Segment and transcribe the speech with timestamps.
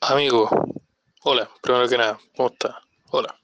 [0.00, 0.48] Amigo,
[1.24, 2.80] hola, primero que nada, ¿cómo está?
[3.10, 3.34] Hola.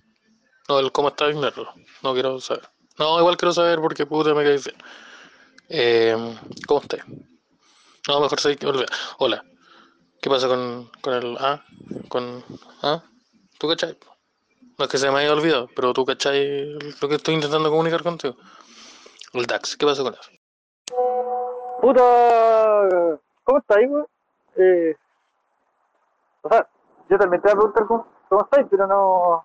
[0.69, 1.75] No, el cómo está, ignorarlo.
[2.03, 2.63] No quiero saber.
[2.97, 4.77] No, igual quiero saber porque puta me cae bien.
[5.69, 6.37] Eh,
[6.69, 6.99] ¿Cómo está?
[8.07, 8.89] No, mejor sé que volver.
[9.19, 9.45] Hola.
[10.23, 11.65] ¿Qué pasa con, con el ah?
[12.09, 12.45] Con
[12.83, 13.03] ah?
[13.59, 13.99] ¿Tú cachai?
[14.79, 18.03] No es que se me haya olvidado, pero tú cachai lo que estoy intentando comunicar
[18.05, 18.37] contigo.
[19.33, 20.31] El DAX, ¿qué pasa con eso?
[21.81, 24.05] Puta, ¿cómo estás, güey?
[24.57, 24.97] Eh,
[26.45, 26.67] o sea,
[27.09, 29.43] yo también te voy a preguntar cómo, cómo estás, pero no,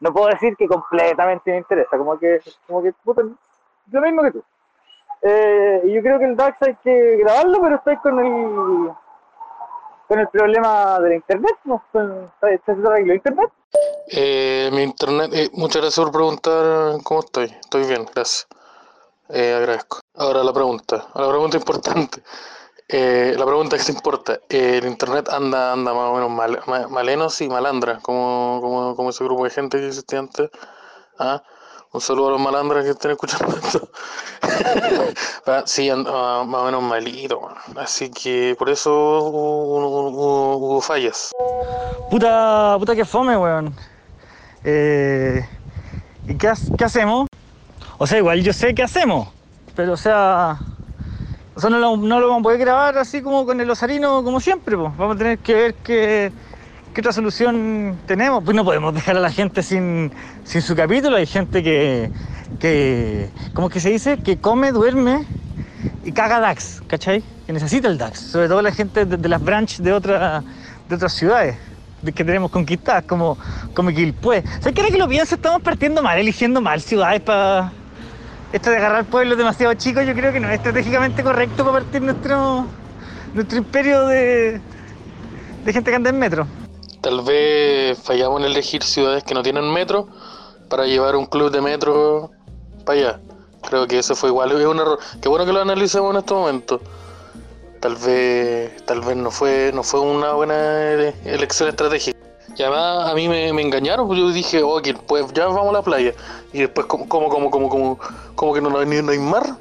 [0.00, 4.30] no puedo decir que completamente me interesa, como que, como que, puta, lo mismo que
[4.32, 4.42] tú.
[5.22, 8.90] Eh, yo creo que el DAX hay que grabarlo, pero estoy con el
[10.08, 11.84] con el problema de la internet, ¿no?
[12.42, 13.48] ¿Estás arregló internet?
[14.08, 17.44] Eh, mi internet, eh, muchas gracias por preguntar cómo estoy.
[17.44, 18.48] Estoy bien, gracias.
[19.28, 20.00] Eh, agradezco.
[20.16, 22.24] Ahora la pregunta, la pregunta importante.
[22.92, 26.60] Eh, la pregunta que te importa, eh, el internet anda, anda más o menos mal,
[26.66, 30.50] ma- malenos y malandras, como, como, como ese grupo de gente que existía antes.
[31.18, 31.40] ¿Ah?
[31.92, 33.88] Un saludo a los malandras que estén escuchando esto.
[35.46, 37.40] Ah, sí, anda ah, más o menos malito,
[37.76, 38.92] así que por eso
[39.24, 41.32] hubo, fallas.
[42.10, 43.74] Puta, puta que fome, weón.
[44.64, 45.44] Eh,
[46.28, 46.48] ¿Y qué
[46.84, 47.26] hacemos?
[47.98, 49.28] O sea, igual yo sé qué hacemos,
[49.74, 50.58] pero o sea,
[51.64, 54.40] o no, lo, no lo vamos a poder grabar así como con el osarino como
[54.40, 54.96] siempre, pues.
[54.96, 56.32] Vamos a tener que ver qué,
[56.94, 58.44] qué otra solución tenemos.
[58.44, 60.12] Pues no podemos dejar a la gente sin,
[60.44, 61.16] sin su capítulo.
[61.16, 62.10] Hay gente que,
[62.58, 64.18] que, ¿cómo que se dice?
[64.18, 65.26] Que come, duerme
[66.04, 67.22] y caga DAX, ¿cachai?
[67.46, 68.20] Que necesita el DAX.
[68.20, 70.42] Sobre todo la gente de, las branches de, otra,
[70.88, 71.56] de otras ciudades
[72.02, 73.36] de que tenemos conquistadas, como,
[73.74, 74.14] como que
[74.98, 77.72] lo pienso, estamos partiendo mal, eligiendo mal ciudades para...
[78.52, 82.02] Esto de agarrar pueblos demasiado chicos, yo creo que no es estratégicamente correcto para partir
[82.02, 82.66] nuestro,
[83.32, 84.60] nuestro imperio de,
[85.66, 86.48] gente que anda en metro.
[87.00, 90.08] Tal vez fallamos en elegir ciudades que no tienen metro
[90.68, 92.32] para llevar un club de metro
[92.84, 93.20] para allá.
[93.68, 94.98] Creo que eso fue igual, es un error.
[95.22, 96.80] Qué bueno que lo analicemos en este momento.
[97.78, 102.18] Tal vez, tal vez no fue, no fue una buena ele- elección estratégica.
[102.56, 105.72] Y además a mí me, me engañaron, pues yo dije, ok, pues ya vamos a
[105.72, 106.12] la playa.
[106.52, 107.98] Y después como, como, como, como,
[108.34, 109.56] como, que no, hay- no hay mar.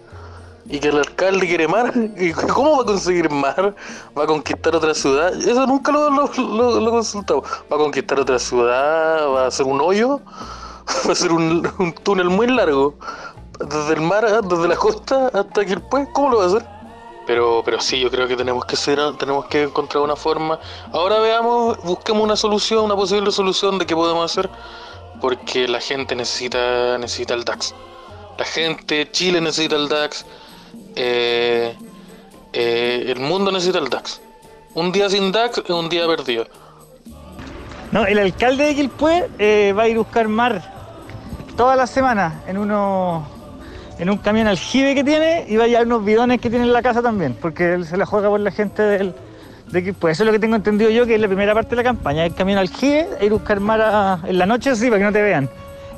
[0.72, 1.94] Y que el alcalde quiere mar.
[2.18, 3.76] ¿Y cómo va a conseguir mar?
[4.18, 5.34] ¿Va a conquistar otra ciudad?
[5.34, 7.44] Eso nunca lo, lo, lo, consultamos.
[7.72, 9.30] ¿Va a conquistar otra ciudad?
[9.30, 10.20] ¿Va a hacer un hoyo?
[11.06, 12.96] ¿Va a hacer un, un túnel muy largo?
[13.60, 16.66] Desde el mar, desde la costa hasta aquí pues, ¿cómo lo va a hacer?
[17.28, 20.60] Pero, pero sí, yo creo que tenemos que ser, tenemos que encontrar una forma.
[20.92, 24.50] Ahora veamos, busquemos una solución, una posible solución de qué podemos hacer,
[25.22, 27.74] porque la gente necesita, necesita el DAX.
[28.38, 30.26] La gente, Chile necesita el DAX,
[30.96, 31.76] eh,
[32.54, 34.22] eh, el mundo necesita el DAX.
[34.74, 36.48] Un día sin DAX es un día perdido.
[37.92, 40.62] No, el alcalde de Quilpué eh, va a ir a buscar mar
[41.58, 43.28] todas las semanas en uno
[43.98, 46.72] en un camión aljibe que tiene y va a llevar unos bidones que tiene en
[46.72, 49.14] la casa también, porque él se la juega por la gente del,
[49.72, 50.12] de Quilpué.
[50.12, 52.26] Eso es lo que tengo entendido yo, que es la primera parte de la campaña,
[52.26, 55.22] el camión aljibe, ir a buscar mar en la noche, sí, para que no te
[55.22, 55.50] vean,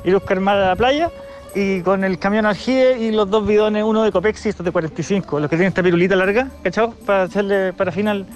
[0.04, 1.10] ir a buscar mar a la playa
[1.54, 4.72] y con el camión aljibe y los dos bidones, uno de Copex y estos de
[4.72, 6.92] 45, los que tienen esta pirulita larga, ¿cachao?
[7.06, 8.26] Para hacerle para final,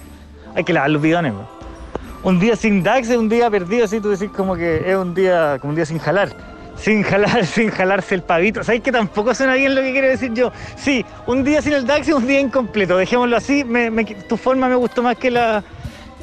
[0.54, 1.32] hay que lavar los bidones.
[2.22, 5.14] Un día sin DAX es un día perdido, así tú decís como que es un
[5.14, 6.55] día, como un día sin jalar.
[6.78, 8.62] Sin jalar, sin jalarse el pavito.
[8.62, 10.52] ¿Sabes que tampoco suena bien lo que quiero decir yo?
[10.76, 12.96] Sí, un día sin el es un día incompleto.
[12.96, 13.64] Dejémoslo así.
[13.64, 15.62] me- me- tu forma me gustó más que, la,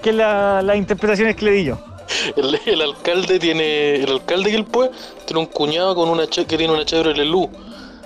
[0.01, 1.77] que la- las interpretaciones que le di yo.
[2.35, 4.91] El, alcalde tiene, el alcalde que pues
[5.25, 7.49] tiene un cuñado con una che- que tiene una Chevrolet Luz.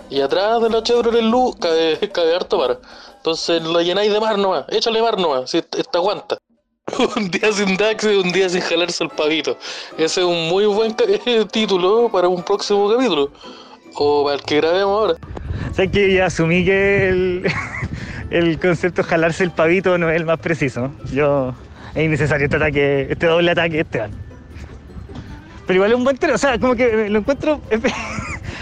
[0.10, 2.80] Y atrás de la Chevrolet Luz cabe, harto mar.
[3.18, 6.38] Entonces lo llenáis de mar nomás, échale mar nomás, si esta aguanta.
[7.16, 9.58] Un día sin DAX y un día sin jalarse el pavito.
[9.98, 10.96] Ese es un muy buen
[11.52, 13.32] título para un próximo capítulo.
[13.96, 15.14] O para el que grabemos ahora.
[15.74, 17.52] ¿Sabes que ya asumí que el,
[18.30, 20.92] el concepto jalarse el pavito no es el más preciso?
[21.12, 21.54] Yo.
[21.94, 24.12] Es innecesario este ataque, este doble ataque, Esteban.
[25.66, 27.60] Pero igual es un buen término, o sea, como que lo encuentro.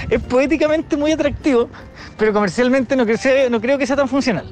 [0.09, 1.69] Es, poéticamente muy atractivo,
[2.17, 4.45] pero comercialmente no creo, no creo que sea tan funcional.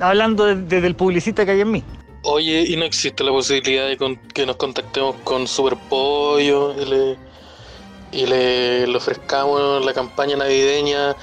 [0.00, 1.84] Hablando de- desde el publicista que hay en mí.
[2.24, 7.18] Oye, ¿y no existe la posibilidad de con- que nos contactemos con Superpollo y le,
[8.12, 11.16] y le, ofrezcamos la campaña navideña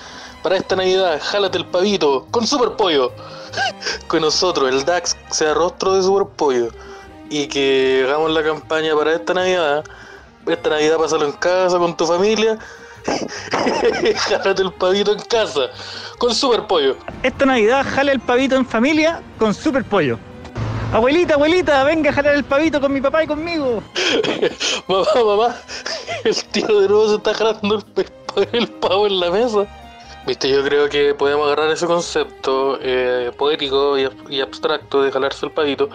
[0.44, 1.20] para esta Navidad?
[1.24, 3.14] Jálate el pavito con Superpollo.
[4.08, 6.68] con nosotros, el DAX sea rostro de Superpollo.
[7.30, 9.86] Y que hagamos la campaña para esta Navidad.
[10.48, 12.58] Esta Navidad pásalo en casa con tu familia.
[14.18, 15.62] Jálate el pavito en casa
[16.18, 16.98] con Superpollo.
[17.24, 20.20] Esta Navidad jale el pavito en familia con super pollo.
[20.92, 23.84] Abuelita, abuelita, venga a jalar el pavito con mi papá y conmigo.
[24.88, 25.56] mamá, mamá,
[26.24, 27.84] el tío de nuevo se está jalando
[28.54, 29.68] el, pavo en la mesa.
[30.26, 35.12] Viste, yo creo que podemos agarrar ese concepto eh, poético y, ab- y abstracto de
[35.12, 35.90] jalarse el pavito,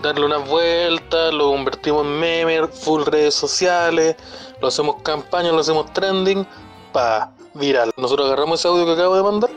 [0.00, 4.14] darle unas vueltas, lo convertimos en meme, full redes sociales,
[4.62, 6.46] lo hacemos campaña, lo hacemos trending,
[6.92, 7.90] pa, viral.
[7.96, 9.50] Nosotros agarramos ese audio que acabo de mandar,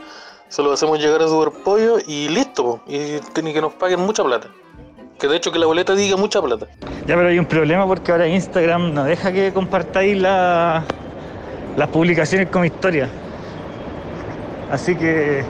[0.48, 4.48] se lo hacemos llegar a Superpollo y listo, po, y que nos paguen mucha plata.
[5.24, 6.66] Que de hecho que la boleta diga mucha plata.
[7.06, 10.84] Ya, pero hay un problema porque ahora Instagram no deja que compartáis la-
[11.78, 13.08] las publicaciones como historia.
[14.70, 15.42] Así que.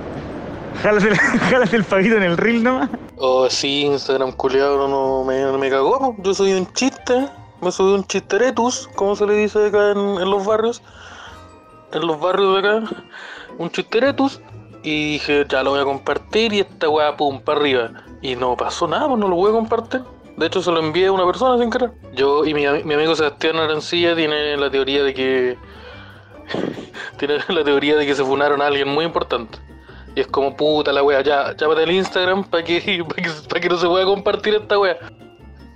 [0.82, 2.88] jálate, el- jálate el pavito en el reel nomás.
[3.18, 6.16] Oh, sí, Instagram culiado no me, me cagó.
[6.20, 7.28] Yo subí un chiste,
[7.60, 10.82] me subí un chisteretus, como se le dice acá en, en los barrios.
[11.92, 13.04] En los barrios de acá,
[13.58, 14.40] un chisteretus.
[14.82, 17.90] Y dije, ya lo voy a compartir y esta weá, pum, para arriba.
[18.24, 20.02] Y no pasó nada, pues no lo a compartir.
[20.38, 21.92] De hecho, se lo envié a una persona sin querer.
[22.14, 25.58] Yo y mi, ami- mi amigo Sebastián Arancilla tiene la teoría de que.
[27.18, 29.58] tiene la teoría de que se funaron a alguien muy importante.
[30.16, 33.60] Y es como puta la wea, ya, ya el Instagram para que, pa que, pa
[33.60, 34.96] que no se pueda compartir esta wea.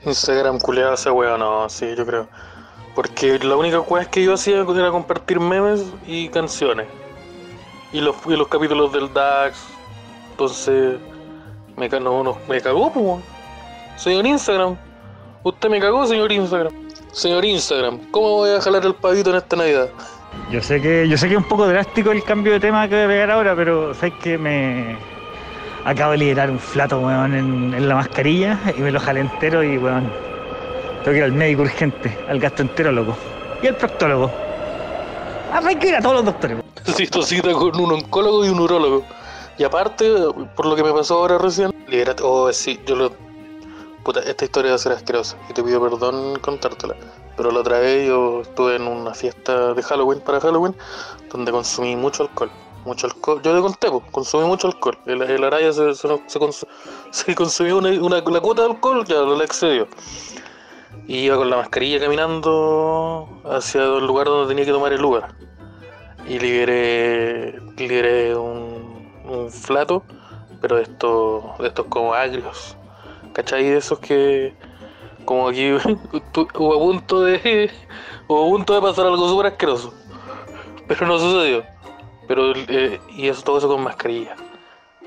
[0.06, 2.28] Instagram culeado esa wea, no, sí, yo creo.
[2.94, 6.86] Porque la única wea que yo hacía era compartir memes y canciones.
[7.92, 9.66] Y los, y los capítulos del DAX.
[10.30, 10.98] Entonces,
[11.78, 13.24] me, no, no, me cagó, pues.
[13.96, 14.76] Señor Instagram,
[15.42, 16.72] usted me cagó, señor Instagram.
[17.12, 19.88] Señor Instagram, ¿cómo voy a jalar el pavito en esta Navidad?
[20.50, 22.94] Yo sé que yo sé que es un poco drástico el cambio de tema que
[22.94, 24.96] voy a pegar ahora, pero sabes que me
[25.84, 29.62] acabo de liberar un flato, weón, en, en la mascarilla y me lo jalé entero
[29.62, 30.12] y weón.
[31.02, 33.16] Tengo que ir al médico urgente, al gastroenterólogo
[33.62, 34.30] y al proctólogo.
[35.52, 36.58] Ah, hay que ir a todos los doctores.
[36.86, 39.04] Necesito cita con un oncólogo y un urólogo.
[39.58, 40.08] Y aparte,
[40.54, 42.22] por lo que me pasó ahora recién, liberate.
[42.24, 43.12] Oh, sí, yo lo.
[44.04, 46.96] Puta, esta historia va a ser asquerosa y te pido perdón contártela.
[47.36, 50.74] Pero la otra vez yo estuve en una fiesta de Halloween para Halloween
[51.30, 52.50] donde consumí mucho alcohol.
[52.84, 53.42] Mucho alcohol.
[53.42, 54.96] Yo te conté, pues, consumí mucho alcohol.
[55.04, 56.66] El, el araya se, se, se cons-
[57.10, 59.88] se consumió una, una- la cuota de alcohol, ya la excedió.
[61.06, 65.34] Y iba con la mascarilla caminando hacia el lugar donde tenía que tomar el lugar
[66.26, 68.77] y liberé, liberé un,
[69.28, 70.02] un flato,
[70.60, 72.76] pero de estos, de estos como agrios.
[73.32, 73.64] ¿Cachai?
[73.64, 74.54] De esos que
[75.24, 75.72] como aquí
[76.56, 77.70] hubo a punto de
[78.28, 79.94] hubo de pasar algo súper asqueroso.
[80.86, 81.64] Pero no sucedió.
[82.26, 84.36] Pero eh, y eso todo eso con mascarilla.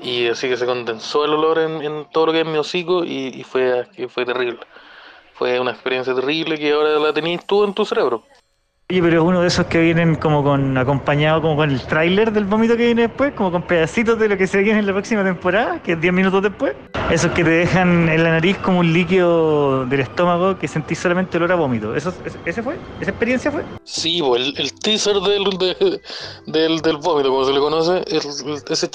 [0.00, 3.44] Y así que se condensó el olor en, todo lo que es mi hocico y,
[3.44, 4.58] fue, fue terrible.
[5.34, 8.24] Fue una experiencia terrible que ahora la tenías tú en tu cerebro.
[8.92, 12.30] Oye, pero es uno de esos que vienen como con acompañado como con el tráiler
[12.30, 14.92] del vómito que viene después, como con pedacitos de lo que se viene en la
[14.92, 16.74] próxima temporada, que es 10 minutos después.
[17.10, 21.38] Esos que te dejan en la nariz como un líquido del estómago que sentís solamente
[21.38, 21.96] olor a vómito.
[21.96, 22.82] ¿Eso, es- ¿Ese fue?
[23.00, 23.64] ¿Esa experiencia fue?
[23.84, 26.00] Sí, pues, el, el teaser del, de-
[26.48, 28.28] del, del vómito, como se le conoce, ese,
[28.68, 28.90] ese,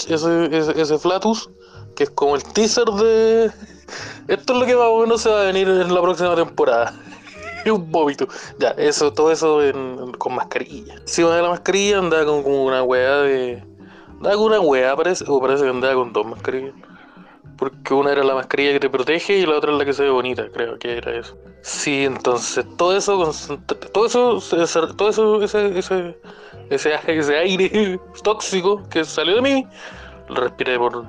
[0.55, 1.49] ese, ese flatus,
[1.95, 3.45] que es como el teaser de...
[4.27, 6.93] Esto es lo que más o menos se va a venir en la próxima temporada.
[7.71, 8.27] Un vómito.
[8.59, 9.59] Ya, eso, todo eso
[10.17, 10.95] con mascarilla.
[10.95, 13.63] Encima de la mascarilla andaba con, como una weá de...
[14.09, 16.73] Andaba con una weá, parece, o parece que andaba con dos mascarillas.
[17.57, 20.03] Porque una era la mascarilla que te protege y la otra es la que se
[20.03, 21.35] ve bonita, creo que era eso.
[21.61, 23.31] Sí, entonces todo eso,
[23.91, 24.39] todo eso,
[24.95, 26.17] todo eso, ese, ese,
[26.69, 29.67] ese, ese aire tóxico que salió de mí,
[30.29, 31.03] lo respiré por,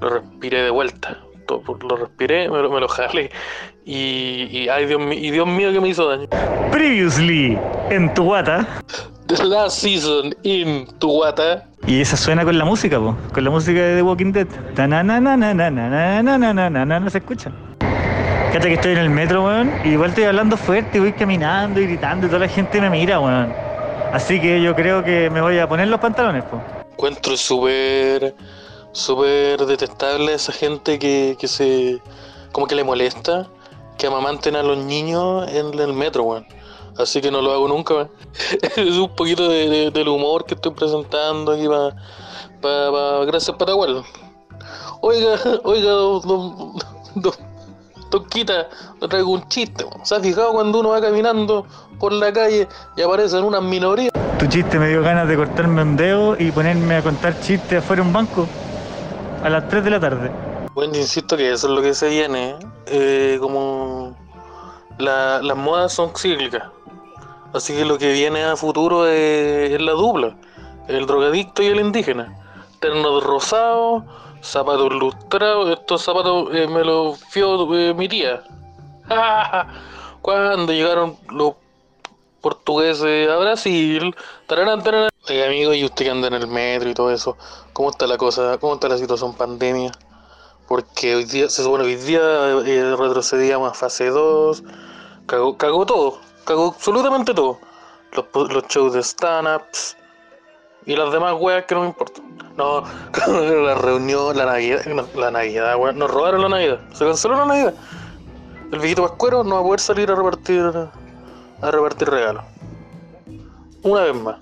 [0.00, 1.22] lo respiré de vuelta.
[1.88, 3.30] Lo respiré, me lo, me lo jalé.
[3.84, 6.28] Y, y ay Dios mío, y Dios mío que me hizo daño.
[6.70, 7.58] Previously
[7.90, 8.66] en tu guata.
[9.26, 11.66] The last season in tu guata.
[11.86, 14.46] Y esa suena con la música, po, con la música de The Walking Dead.
[17.00, 17.50] no se escucha.
[18.48, 21.80] Fíjate que estoy en el metro, weón, y igual estoy hablando fuerte, y voy caminando
[21.80, 23.52] y gritando y toda la gente me mira, weón.
[24.12, 26.60] Así que yo creo que me voy a poner los pantalones, po.
[26.92, 28.34] Encuentro súper,
[28.92, 32.00] súper detestable esa gente que, que se,
[32.52, 33.48] como que le molesta
[33.98, 36.46] que amamanten a los niños en el metro, weón.
[36.98, 38.10] Así que no lo hago nunca, weón.
[38.76, 41.90] Es un poquito de, de- del humor que estoy presentando aquí para,
[42.60, 44.02] pa, pa- gracias Patagual.
[45.00, 47.32] Oiga, oiga, don, don,
[48.10, 48.28] don,
[49.08, 50.04] traigo un chiste, weón.
[50.04, 51.66] ¿Se ha fijado cuando uno va caminando
[51.98, 54.10] por la calle y aparecen unas minorías?
[54.38, 58.02] Tu chiste me dio ganas de cortarme un dedo y ponerme a contar chistes afuera
[58.02, 58.48] de un banco
[59.42, 60.30] a las 3 de la tarde.
[60.74, 62.56] Bueno, insisto que eso es lo que se viene.
[62.86, 64.16] eh, como
[64.98, 66.64] la- las modas son cíclicas.
[67.54, 70.34] Así que lo que viene a futuro es, es la dupla.
[70.88, 72.34] El drogadicto y el indígena.
[72.80, 74.02] Ternos rosados,
[74.40, 75.70] zapatos lustrados.
[75.70, 78.42] Estos zapatos eh, me los fió eh, mi tía.
[80.22, 81.54] Cuando llegaron los
[82.40, 84.14] portugueses a Brasil.
[84.46, 85.11] Tararán, tararán.
[85.28, 87.36] Oye, amigo, y usted que anda en el metro y todo eso,
[87.72, 88.58] ¿cómo está la cosa?
[88.58, 89.92] ¿Cómo está la situación pandemia?
[90.66, 92.20] Porque hoy día, se supone hoy día
[92.66, 94.64] eh, retrocedíamos a fase 2.
[95.26, 96.18] Cagó, cagó todo.
[96.44, 97.60] Cagó absolutamente todo.
[98.14, 99.96] Los, los shows de stand-ups
[100.86, 102.24] y las demás weas que no me importan.
[102.56, 102.82] No,
[103.64, 105.98] la reunión, la Navidad, no, la Navidad, weón.
[105.98, 106.80] Nos robaron la Navidad.
[106.94, 107.74] Se canceló la Navidad.
[108.72, 110.62] El viejito Pascuero no va a poder salir a repartir
[111.60, 112.44] a repartir regalos.
[113.84, 114.36] Una vez más.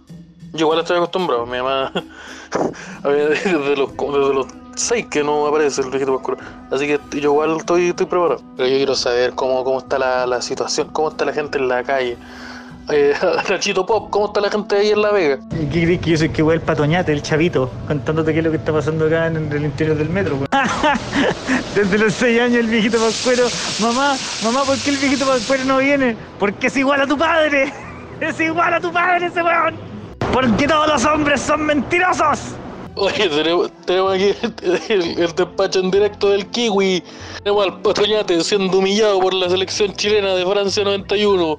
[0.53, 1.47] Yo igual estoy acostumbrado.
[1.47, 1.93] Mi mamá
[3.05, 6.41] desde los desde los seis que no aparece el viejito Pascuero.
[6.71, 8.43] Así que yo igual estoy, estoy preparado.
[8.57, 11.69] Pero yo quiero saber cómo, cómo está la, la situación, cómo está la gente en
[11.69, 12.17] la calle.
[12.89, 13.15] Eh,
[13.49, 15.39] Nachito Pop, ¿cómo está la gente ahí en La Vega?
[15.53, 18.45] ¿Y ¿Qué crees que yo soy que voy el patoñate, el chavito, contándote qué es
[18.45, 20.37] lo que está pasando acá en, el interior del metro?
[20.37, 20.49] weón?
[21.75, 23.47] Desde los 6 años el viejito Pascuero,
[23.81, 26.17] mamá, mamá, ¿por qué el viejito Pascuero no viene?
[26.39, 27.73] Porque es igual a tu padre,
[28.21, 29.90] es igual a tu padre ese weón.
[30.33, 32.55] Porque todos los hombres son mentirosos.
[32.95, 33.71] Oye, tenemos,
[34.15, 34.35] aquí
[34.89, 37.03] el, despacho en directo del Kiwi.
[37.43, 41.59] Tenemos al Patoñate siendo humillado por la selección chilena de Francia 91.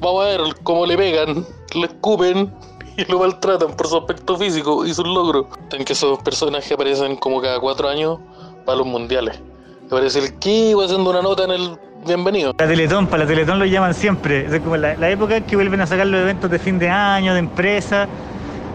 [0.00, 2.52] Vamos a ver cómo le pegan, le escupen
[2.96, 5.46] y lo maltratan por su aspecto físico y sus logros.
[5.72, 8.18] En que esos personajes aparecen como cada cuatro años
[8.64, 9.40] para los mundiales.
[9.86, 12.54] Aparece el Kiwi haciendo una nota en el bienvenido.
[12.58, 14.46] La Teletón, para la Teletón lo llaman siempre.
[14.46, 17.32] Es como la, época en que vuelven a sacar los eventos de fin de año,
[17.32, 18.06] de empresa.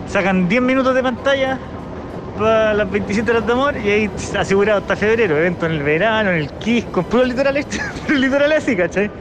[0.08, 1.58] Sacan 10 minutos de pantalla
[2.38, 5.38] para las 27 horas de amor y ahí asegurado hasta febrero.
[5.38, 7.66] Evento en el verano, en el Kiss, con puros litorales,
[8.06, 9.12] puros litorales así, ¿cachai?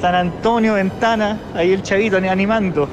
[0.00, 2.88] San Antonio, Ventana, ahí el chavito ani- animando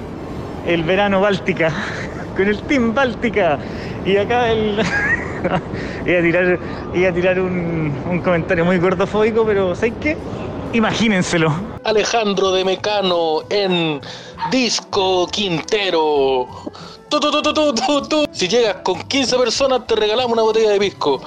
[0.65, 1.71] el verano Báltica,
[2.35, 3.57] con el Team Báltica.
[4.05, 4.81] Y acá el.
[6.05, 6.59] iba a tirar,
[6.93, 10.17] iba a tirar un, un comentario muy gordofóbico, pero ¿sabes qué?
[10.73, 11.53] Imagínenselo.
[11.83, 13.99] Alejandro de Mecano en
[14.51, 16.47] Disco Quintero.
[17.09, 17.41] Tu, tu,
[18.07, 18.25] tu.
[18.31, 21.21] Si llegas con 15 personas te regalamos una botella de pisco.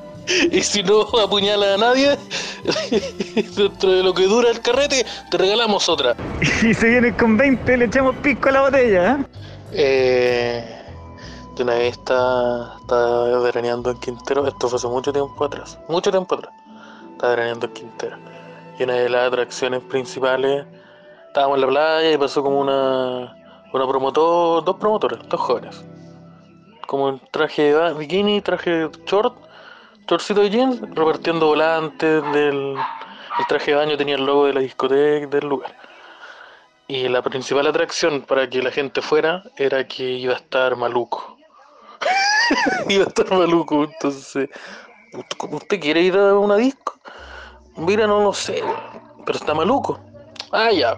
[0.50, 2.16] Y si no apuñala a nadie,
[3.56, 6.16] dentro de lo que dura el carrete, te regalamos otra.
[6.62, 9.12] Y si vienes con 20, le echamos pisco a la botella.
[9.12, 9.25] ¿eh?
[9.73, 10.83] Eh,
[11.54, 12.76] de una vez está
[13.42, 16.52] veraneando en Quintero, esto fue hace mucho tiempo atrás, mucho tiempo atrás,
[17.12, 18.16] estaba veraneando en Quintero.
[18.78, 20.66] Y una de las atracciones principales,
[21.28, 23.37] estábamos en la playa y pasó como una,
[23.73, 25.84] una promotor, dos promotores, dos jóvenes,
[26.87, 29.37] como en traje de bikini, traje short,
[30.08, 32.76] shortcito de jeans, repartiendo volantes del
[33.38, 35.76] el traje de baño tenía el logo de la discoteca del lugar.
[36.87, 41.37] Y la principal atracción para que la gente fuera era que iba a estar maluco.
[42.88, 44.48] iba a estar maluco, entonces.
[45.12, 46.94] ¿usted- ¿Usted quiere ir a una disco?
[47.76, 48.62] Mira, no lo sé,
[49.24, 50.00] pero está maluco.
[50.52, 50.96] Ah, ya.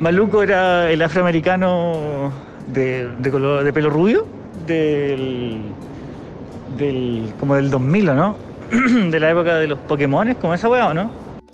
[0.00, 2.32] Maluco era el afroamericano
[2.66, 4.26] de, de, color, de pelo rubio,
[4.66, 5.72] del,
[6.76, 7.32] del.
[7.40, 8.36] como del 2000, ¿o no?
[9.10, 11.10] de la época de los Pokémones, como esa weá, ¿o no?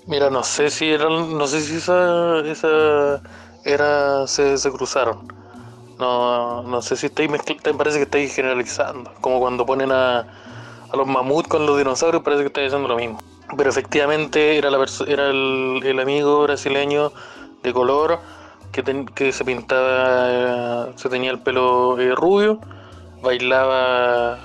[0.06, 3.22] Mira, no sé si eran, no sé si esa, esa
[3.64, 5.18] era, se, se cruzaron.
[6.00, 9.12] No, no sé si estáis mezclando, me parece que estáis generalizando.
[9.20, 12.96] Como cuando ponen a, a los mamuts con los dinosaurios, parece que estáis haciendo lo
[12.96, 13.18] mismo.
[13.54, 17.12] Pero efectivamente era la era el, amigo brasileño
[17.62, 18.18] de color
[18.72, 22.60] que se pintaba, se tenía el pelo eh, rubio,
[23.20, 24.38] bailaba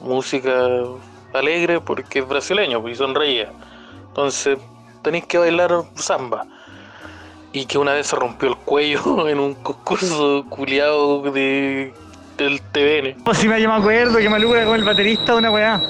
[0.00, 0.68] música
[1.34, 3.52] alegre porque es brasileño pues, y sonreía.
[4.08, 4.58] Entonces
[5.02, 6.46] tenéis que bailar samba.
[7.54, 11.94] Y que una vez se rompió el cuello en un concurso culiado de,
[12.36, 13.22] del TVN.
[13.24, 15.80] Pues si me, yo me acuerdo que Maluco era como el baterista de una weá.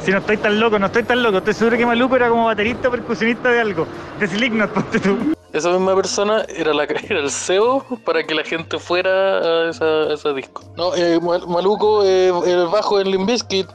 [0.00, 1.38] Si no estoy tan loco, no estoy tan loco.
[1.38, 3.86] Estoy seguro que Maluco era como baterista percusionista de algo.
[4.20, 5.34] De Slipknot, ponte tú.
[5.52, 9.84] Esa misma persona era, la, era el CEO para que la gente fuera a esa,
[9.84, 10.62] a esa disco.
[10.76, 13.66] No, eh, Mal- Maluco, eh, el bajo en Limp Bizkit.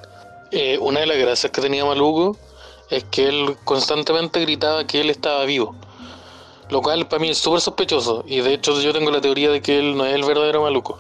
[0.52, 2.38] Eh, una de las gracias que tenía Maluco
[2.90, 5.76] es que él constantemente gritaba que él estaba vivo.
[6.72, 8.24] Lo cual para mí es súper sospechoso.
[8.26, 10.98] Y de hecho yo tengo la teoría de que él no es el verdadero Maluco.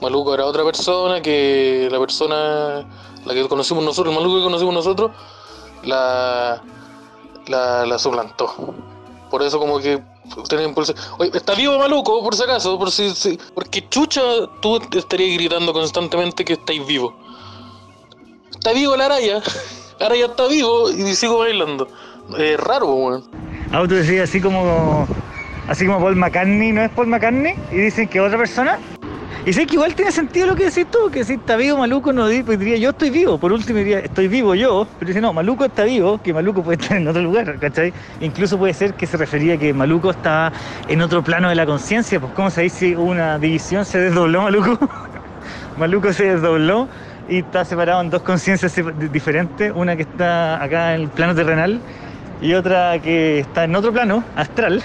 [0.00, 2.84] Maluco era otra persona que la persona,
[3.24, 5.12] la que conocimos nosotros, el Maluco que conocimos nosotros,
[5.84, 6.60] la,
[7.46, 8.74] la, la suplantó.
[9.30, 10.02] Por eso como que
[10.48, 10.92] tenía impulso.
[11.18, 14.20] Oye, está vivo Maluco, por si acaso, por si, porque chucha,
[14.60, 17.14] tú estarías gritando constantemente que estáis vivo.
[18.50, 19.40] Está vivo la araya.
[20.00, 21.86] Araya está vivo y sigo bailando.
[22.36, 23.51] Es raro, weón.
[23.72, 25.06] Ah, tú decías así como.
[25.66, 27.54] Así como Paul McCartney, ¿no es Paul McCartney?
[27.70, 28.78] Y dicen que otra persona.
[29.46, 32.12] Y sé que igual tiene sentido lo que decís tú, que si está vivo Maluco,
[32.12, 35.32] no pues diría yo estoy vivo, por último diría estoy vivo yo, pero dice no,
[35.32, 37.92] Maluco está vivo, que Maluco puede estar en otro lugar, ¿cachai?
[38.20, 40.52] Incluso puede ser que se refería a que Maluco está
[40.86, 43.84] en otro plano de la conciencia, pues ¿cómo se dice una división?
[43.84, 44.78] ¿Se desdobló Maluco?
[45.76, 46.86] Maluco se desdobló
[47.28, 48.72] y está separado en dos conciencias
[49.10, 51.80] diferentes, una que está acá en el plano terrenal
[52.42, 54.82] y otra que está en otro plano, astral,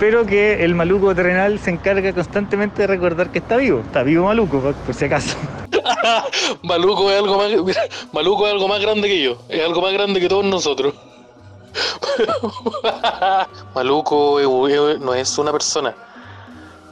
[0.00, 4.24] pero que el maluco terrenal se encarga constantemente de recordar que está vivo, está vivo
[4.24, 5.36] maluco, por, si acaso.
[6.62, 7.50] Maluco es algo más,
[8.12, 10.94] Maluco es algo más grande que yo, es algo más grande que todos nosotros.
[13.74, 14.40] Maluco
[15.00, 15.94] no es una persona,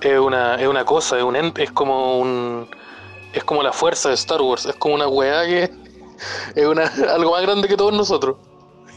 [0.00, 2.68] es una, es una cosa, es un ente, es como un,
[3.32, 5.70] es como la fuerza de Star Wars, es como una weá que
[6.54, 6.84] es una,
[7.14, 8.36] algo más grande que todos nosotros.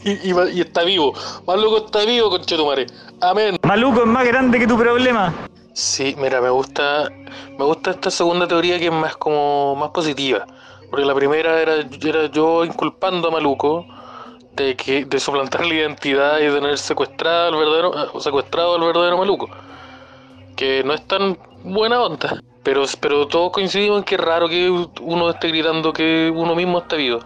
[0.04, 1.12] Y, y, y está vivo,
[1.46, 2.86] Maluco está vivo, conchetumare.
[3.20, 3.56] Amén.
[3.62, 5.34] Maluco es más grande que tu problema.
[5.74, 7.10] Sí, mira, me gusta,
[7.58, 10.46] me gusta esta segunda teoría que es más como más positiva,
[10.90, 13.86] porque la primera era, era yo inculpando a Maluco
[14.56, 19.18] de que de suplantar la identidad y de tener secuestrado al verdadero, secuestrado al verdadero
[19.18, 19.48] Maluco,
[20.56, 24.70] que no es tan buena onda, pero pero todos coincidimos en que es raro que
[25.02, 27.20] uno esté gritando que uno mismo está vivo.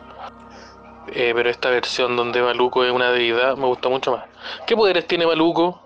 [1.08, 4.24] Eh, pero esta versión donde Maluco es una deidad me gusta mucho más.
[4.66, 5.80] ¿Qué poderes tiene Maluco?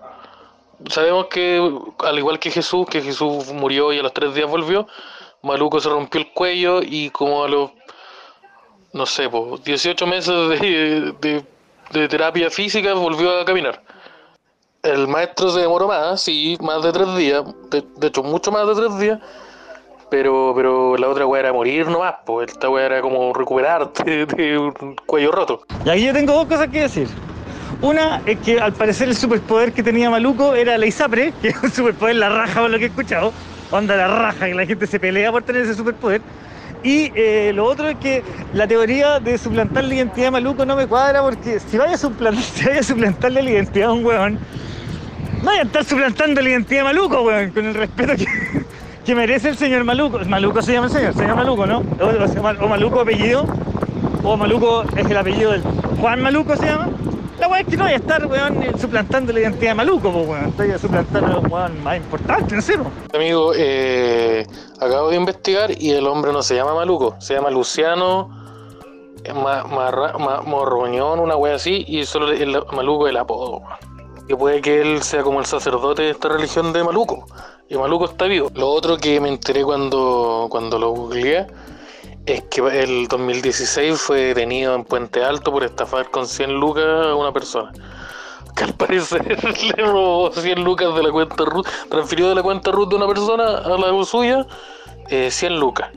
[0.89, 1.61] Sabemos que,
[1.99, 4.87] al igual que Jesús, que Jesús murió y a los tres días volvió,
[5.41, 7.71] Maluco se rompió el cuello y como a los,
[8.93, 11.13] no sé, pues, 18 meses de,
[11.91, 13.81] de- terapia física volvió a caminar.
[14.83, 18.75] El maestro se demoró más, sí, más de tres días, de hecho mucho más de
[18.75, 19.19] tres días,
[20.09, 24.57] pero, pero la otra weá era morir nomás, pues esta weá era como recuperarte de
[24.57, 25.61] un cuello roto.
[25.85, 27.07] Y aquí yo tengo dos cosas que decir.
[27.81, 31.63] Una es que al parecer el superpoder que tenía Maluco era la ISAPRE, que es
[31.63, 33.31] un superpoder la raja por lo que he escuchado.
[33.71, 36.21] Onda la raja, que la gente se pelea por tener ese superpoder.
[36.83, 38.23] Y eh, lo otro es que
[38.53, 41.97] la teoría de suplantar la identidad de Maluco no me cuadra porque si vaya a
[41.97, 46.49] suplantar, si vaya a suplantarle la identidad a un no vaya a estar suplantando la
[46.49, 48.25] identidad de Maluco, weón, con el respeto que,
[49.09, 50.19] que merece el señor Maluco.
[50.27, 51.79] Maluco se llama el señor, señor Maluco, ¿no?
[51.99, 53.43] O, o se llama- o Maluco apellido,
[54.23, 55.63] o Maluco es el apellido del
[55.99, 56.89] Juan Maluco se llama.
[57.39, 60.27] La weá es que no vaya a estar, weón, suplantando la identidad de Maluco, pues,
[60.27, 60.45] weón.
[60.49, 62.77] Estoy a suplantar a un weón más importante, no sé.
[63.15, 64.45] Amigo, eh,
[64.79, 68.29] acabo de investigar y el hombre no se llama Maluco, se llama Luciano
[69.33, 73.57] Ma- Marra- Ma- Morroñón, una wea así, y solo el Maluco es el apodo.
[73.57, 73.89] weón.
[74.27, 77.25] Que puede que él sea como el sacerdote de esta religión de Maluco,
[77.69, 78.49] y Maluco está vivo.
[78.55, 81.47] Lo otro que me enteré cuando, cuando lo googleé
[82.25, 87.15] es que el 2016 fue detenido en Puente Alto por estafar con 100 lucas a
[87.15, 87.71] una persona.
[88.55, 89.23] Que al parecer
[89.77, 93.07] le robó 100 lucas de la cuenta RUT, transfirió de la cuenta RUT de una
[93.07, 94.45] persona a la suya
[95.07, 95.89] eh, 100 lucas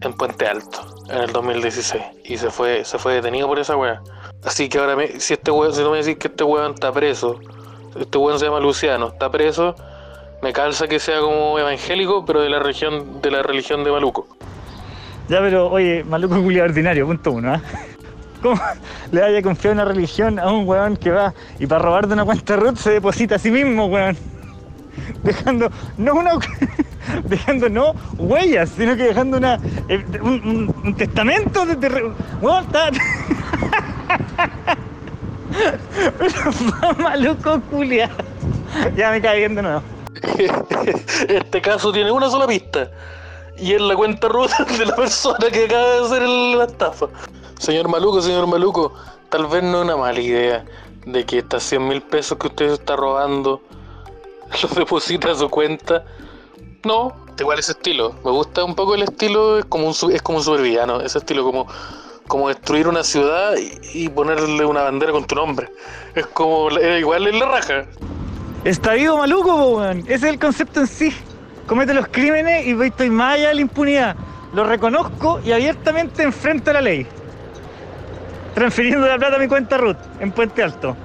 [0.00, 4.02] en Puente Alto en el 2016 y se fue se fue detenido por esa weá.
[4.42, 6.90] Así que ahora me- si este weón, si tú me decís que este weón está
[6.92, 7.38] preso,
[7.94, 9.74] este weón se llama Luciano, está preso,
[10.42, 14.26] me calza que sea como evangélico, pero de la región de la religión de Maluco.
[15.28, 17.60] Ya, pero oye, Maluco es ordinario, punto uno, ¿ah?
[18.42, 18.60] ¿Cómo
[19.12, 22.14] le vaya a confiar una religión a un weón que va y para robar de
[22.14, 24.16] una cuenta root se deposita a sí mismo, weón?
[25.22, 26.32] Dejando, no una,
[27.24, 32.90] dejando no huellas, sino que dejando una, eh, un, testamento de, weón, está...
[36.98, 38.08] Maluco culiao.
[38.96, 39.82] Ya me cae bien de nuevo.
[41.28, 42.90] este caso tiene una sola pista
[43.56, 47.06] y es la cuenta ruta de la persona que acaba de hacer la estafa.
[47.58, 48.94] Señor Maluco, señor Maluco,
[49.28, 50.64] tal vez no es una mala idea
[51.04, 53.60] de que estas 100 mil pesos que usted está robando
[54.62, 56.04] los deposita a su cuenta.
[56.84, 58.14] No, igual ese estilo.
[58.24, 61.44] Me gusta un poco el estilo, es como un, es como un supervillano, ese estilo
[61.44, 61.66] como,
[62.26, 65.70] como destruir una ciudad y, y ponerle una bandera con tu nombre.
[66.14, 67.86] Es como, igual es la raja.
[68.64, 70.00] Está vivo maluco, weón.
[70.00, 71.14] Ese es el concepto en sí.
[71.66, 74.16] Comete los crímenes y estoy más allá de la impunidad.
[74.52, 77.06] Lo reconozco y abiertamente enfrento a la ley.
[78.54, 80.96] Transfiriendo la plata a mi cuenta Ruth en Puente Alto.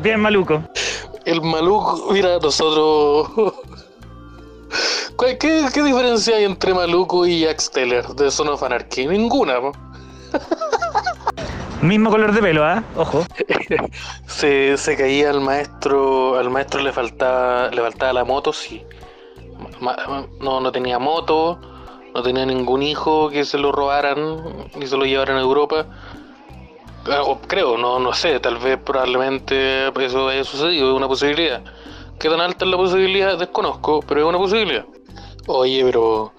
[0.00, 0.62] Bien maluco.
[1.24, 3.28] El Maluco, mira, nosotros.
[5.16, 9.06] ¿Cuál- ¿Qué, diferencia hay entre Maluco y Jack Steller de Son of Anarchy?
[9.06, 9.72] Ninguna, po.
[11.82, 12.84] Mismo color de pelo, ¿ah?
[12.96, 13.26] Ojo.
[14.26, 18.84] Se, se caía al maestro, al maestro le faltaba, le faltaba la moto, sí.
[20.40, 21.60] No, no tenía moto,
[22.14, 25.86] no tenía ningún hijo que se lo robaran y se lo llevaran a Europa.
[27.10, 31.62] Ah, Creo, no, no sé, tal vez probablemente eso haya sucedido, es una posibilidad.
[32.18, 33.36] ¿Qué tan alta es la posibilidad?
[33.36, 34.84] Desconozco, pero es una posibilidad.
[35.48, 36.32] Oye, pero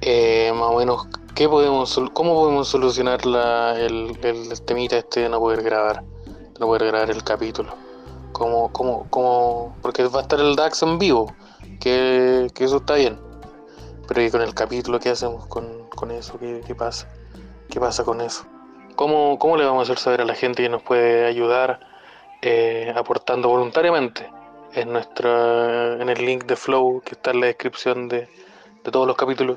[0.00, 1.06] eh, más o menos,
[1.40, 6.04] ¿qué podemos, sol- ¿cómo podemos solucionar el, el temita este de no poder grabar?
[6.58, 7.72] No poder grabar el capítulo.
[8.32, 9.74] ¿Cómo, cómo, cómo?
[9.80, 11.34] Porque va a estar el DAX en vivo,
[11.80, 13.18] que, eso está bien.
[14.06, 16.38] Pero ¿y con el capítulo qué hacemos con, eso?
[16.38, 17.08] ¿Qué, pasa?
[17.70, 18.44] ¿Qué pasa con eso?
[18.94, 21.80] ¿Cómo, ¿Cómo le vamos a hacer saber a la gente que nos puede ayudar
[22.42, 24.28] eh, aportando voluntariamente?
[24.74, 28.28] En, nuestra, en el link de Flow que está en la descripción de,
[28.84, 29.56] de todos los capítulos.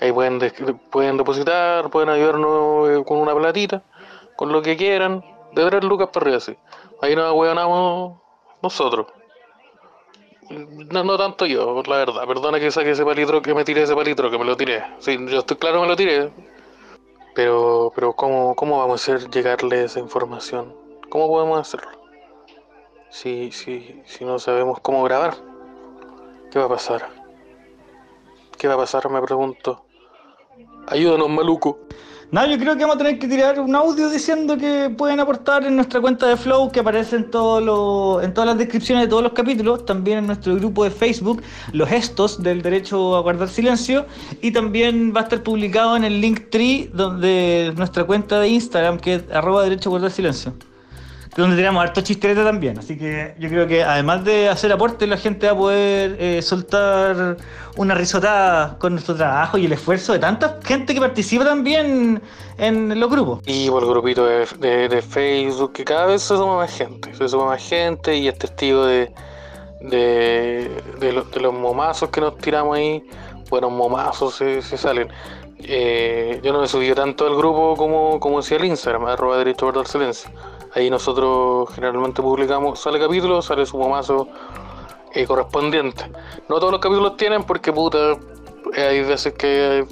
[0.00, 0.38] Ahí pueden,
[0.90, 3.82] pueden depositar, pueden ayudarnos eh, con una platita,
[4.36, 6.58] con lo que quieran, de 3 lucas para arriba.
[7.00, 8.18] Ahí nos ahueonamos
[8.62, 9.06] nosotros.
[10.50, 12.26] No, no tanto yo, la verdad.
[12.26, 14.84] Perdona que saque ese palitro, que me tiré ese palitro, que me lo tiré.
[14.98, 16.30] Sí, yo estoy claro me lo tiré.
[17.34, 20.74] Pero, pero ¿cómo, ¿cómo vamos a hacer llegarle esa información?
[21.08, 21.90] ¿Cómo podemos hacerlo?
[23.10, 25.34] Si, si, si no sabemos cómo grabar,
[26.50, 27.23] ¿qué va a pasar?
[28.58, 29.10] ¿Qué va a pasar?
[29.10, 29.84] Me pregunto.
[30.88, 31.78] Ayúdanos, maluco.
[32.30, 35.64] No, yo creo que vamos a tener que tirar un audio diciendo que pueden aportar
[35.64, 39.08] en nuestra cuenta de Flow, que aparece en, todos los- en todas las descripciones de
[39.08, 43.48] todos los capítulos, también en nuestro grupo de Facebook, los gestos del derecho a guardar
[43.48, 44.06] silencio,
[44.40, 48.98] y también va a estar publicado en el link tree donde nuestra cuenta de Instagram,
[48.98, 50.54] que es arroba derecho a guardar silencio.
[51.36, 55.16] Donde tenemos harto chisterete también, así que yo creo que además de hacer aportes, la
[55.16, 57.36] gente va a poder eh, soltar
[57.76, 62.22] una risotada con nuestro trabajo y el esfuerzo de tanta gente que participa también
[62.58, 63.40] en los grupos.
[63.46, 67.12] Y por el grupito de, de- de Facebook, que cada vez se suma más gente.
[67.16, 69.10] Se suma más gente y es testigo de,
[69.80, 73.02] de, lo- los momazos que nos tiramos ahí.
[73.50, 75.08] Buenos momazos se, se salen.
[75.58, 79.66] Eh, yo no me subí tanto al grupo como, como decía el Instagram, arroba derecho
[79.66, 80.30] a guardar silencio.
[80.74, 84.28] Ahí nosotros generalmente publicamos, sale capítulo, sale su momazo
[85.12, 86.10] eh, correspondiente.
[86.48, 88.16] No todos los capítulos tienen porque puta,
[88.76, 89.86] hay veces que,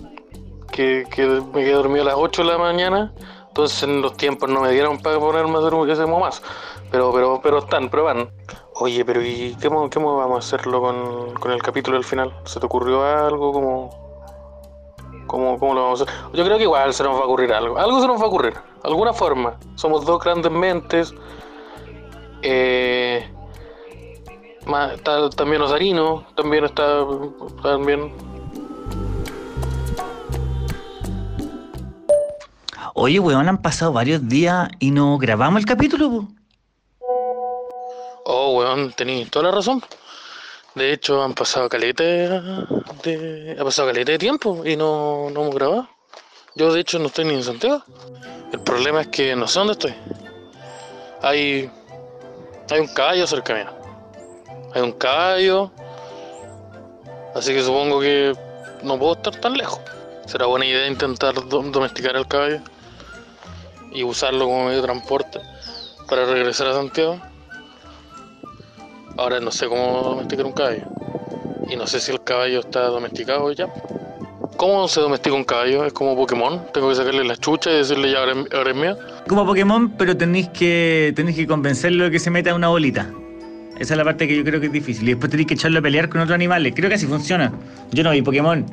[0.72, 3.12] que, que me quedé dormido a las 8 de la mañana,
[3.46, 6.42] entonces en los tiempos no me dieron para ponerme a hacer ese momazo.
[6.90, 8.30] Pero, pero, pero están, pero van.
[8.74, 12.04] Oye, pero ¿y qué, mo- qué mo- vamos a hacerlo con, con el capítulo al
[12.04, 12.34] final?
[12.44, 13.52] ¿Se te ocurrió algo?
[13.52, 13.90] ¿Cómo,
[15.26, 16.14] cómo, ¿Cómo lo vamos a hacer?
[16.32, 17.78] Yo creo que igual se nos va a ocurrir algo.
[17.78, 18.54] Algo se nos va a ocurrir.
[18.84, 19.58] Alguna forma.
[19.76, 21.14] Somos dos grandes mentes.
[22.42, 23.28] Eh,
[24.66, 26.26] ma- está también Osarino.
[26.36, 27.04] También está.
[27.62, 28.12] También.
[32.94, 36.28] Oye, weón, han pasado varios días y no grabamos el capítulo, po.
[38.24, 39.82] Oh, weón, tenéis toda la razón.
[40.74, 45.54] De hecho, han pasado caleta de, ha pasado caleta de tiempo y no, no hemos
[45.54, 45.88] grabado.
[46.54, 47.82] Yo, de hecho, no estoy ni en Santiago.
[48.52, 49.94] El problema es que no sé dónde estoy.
[51.22, 51.70] Hay,
[52.70, 53.66] hay un caballo cerca mío.
[54.74, 55.70] Hay un caballo.
[57.34, 58.34] Así que supongo que
[58.82, 59.80] no puedo estar tan lejos.
[60.26, 62.60] Será buena idea intentar do- domesticar al caballo
[63.92, 65.40] y usarlo como medio de transporte
[66.08, 67.18] para regresar a Santiago.
[69.16, 70.84] Ahora no sé cómo domesticar un caballo.
[71.68, 73.72] Y no sé si el caballo está domesticado ya.
[74.62, 75.84] ¿Cómo se domestica un caballo?
[75.84, 76.62] ¿Es como Pokémon?
[76.72, 78.96] ¿Tengo que sacarle la chucha y decirle ya ahora, es- mío?
[79.26, 83.10] Como Pokémon, pero tenéis que, tenéis que convencerlo de que se meta en una bolita.
[83.80, 85.08] Esa es la parte que yo creo que es difícil.
[85.08, 86.74] Y después tenéis que echarlo a pelear con otros animales.
[86.76, 87.52] Creo que así funciona.
[87.90, 88.64] Yo no vi Pokémon.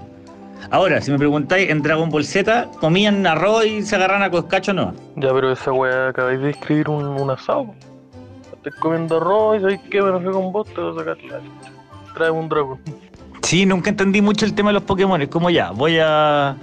[0.70, 4.74] Ahora, si me preguntáis, en Dragon Ball Z comían arroz y se agarran a coscacho,
[4.74, 4.94] no.
[5.16, 7.74] Ya, pero esa weá acabáis de escribir un, un asado.
[8.58, 10.04] Estoy comiendo arroz y ¿sabes qué?
[10.04, 11.40] Me enojé con vos, te voy a sacar la.
[12.14, 12.80] Trae un dragón.
[13.44, 15.22] Sí, nunca entendí mucho el tema de los Pokémon.
[15.22, 16.56] Es como ya, voy a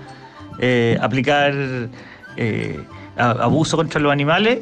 [0.58, 1.52] eh, aplicar
[2.36, 2.80] eh,
[3.16, 4.60] abuso contra los animales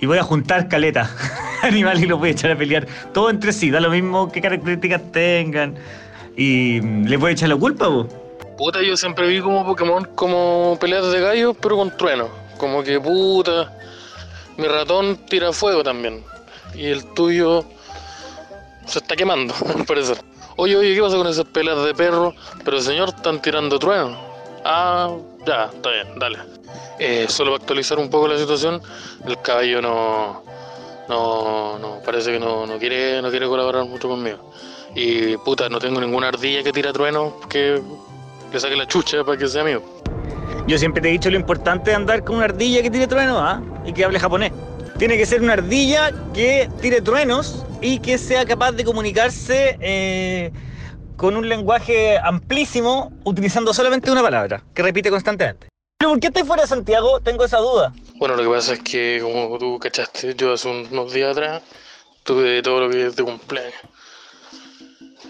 [0.00, 1.10] y voy a juntar caleta
[1.62, 3.70] animales y los voy a echar a pelear todo entre sí.
[3.70, 5.76] Da lo mismo qué características tengan
[6.36, 8.08] y mm, les voy a echar la culpa, po.
[8.58, 12.28] Puta, yo siempre vi como Pokémon como peleas de gallos, pero con trueno.
[12.58, 13.72] Como que puta.
[14.56, 16.22] Mi ratón tira fuego también.
[16.74, 17.64] Y el tuyo
[18.86, 20.18] se está quemando, al parecer.
[20.56, 22.34] Oye, oye, ¿qué pasa con esas peleas de perro?
[22.64, 24.18] Pero señor, están tirando trueno.
[24.64, 25.14] Ah,
[25.46, 26.38] ya, está bien, dale.
[26.98, 28.80] Eh, solo para actualizar un poco la situación,
[29.26, 30.42] el caballo no.
[31.08, 34.52] No, no, parece que no, no quiere, no quiere colaborar mucho conmigo.
[34.94, 37.82] Y puta, no tengo ninguna ardilla que tira trueno que
[38.52, 39.82] le saque la chucha para que sea mío.
[40.66, 43.38] Yo siempre te he dicho lo importante de andar con una ardilla que tire truenos
[43.40, 43.60] ¿ah?
[43.84, 44.52] y que hable japonés.
[44.98, 50.52] Tiene que ser una ardilla que tire truenos y que sea capaz de comunicarse eh,
[51.16, 55.66] con un lenguaje amplísimo utilizando solamente una palabra, que repite constantemente.
[55.98, 57.20] ¿Pero por qué estás fuera de Santiago?
[57.20, 57.92] Tengo esa duda.
[58.16, 61.62] Bueno, lo que pasa es que, como tú cachaste, yo hace unos días atrás
[62.22, 63.74] tuve todo lo que es de cumpleaños.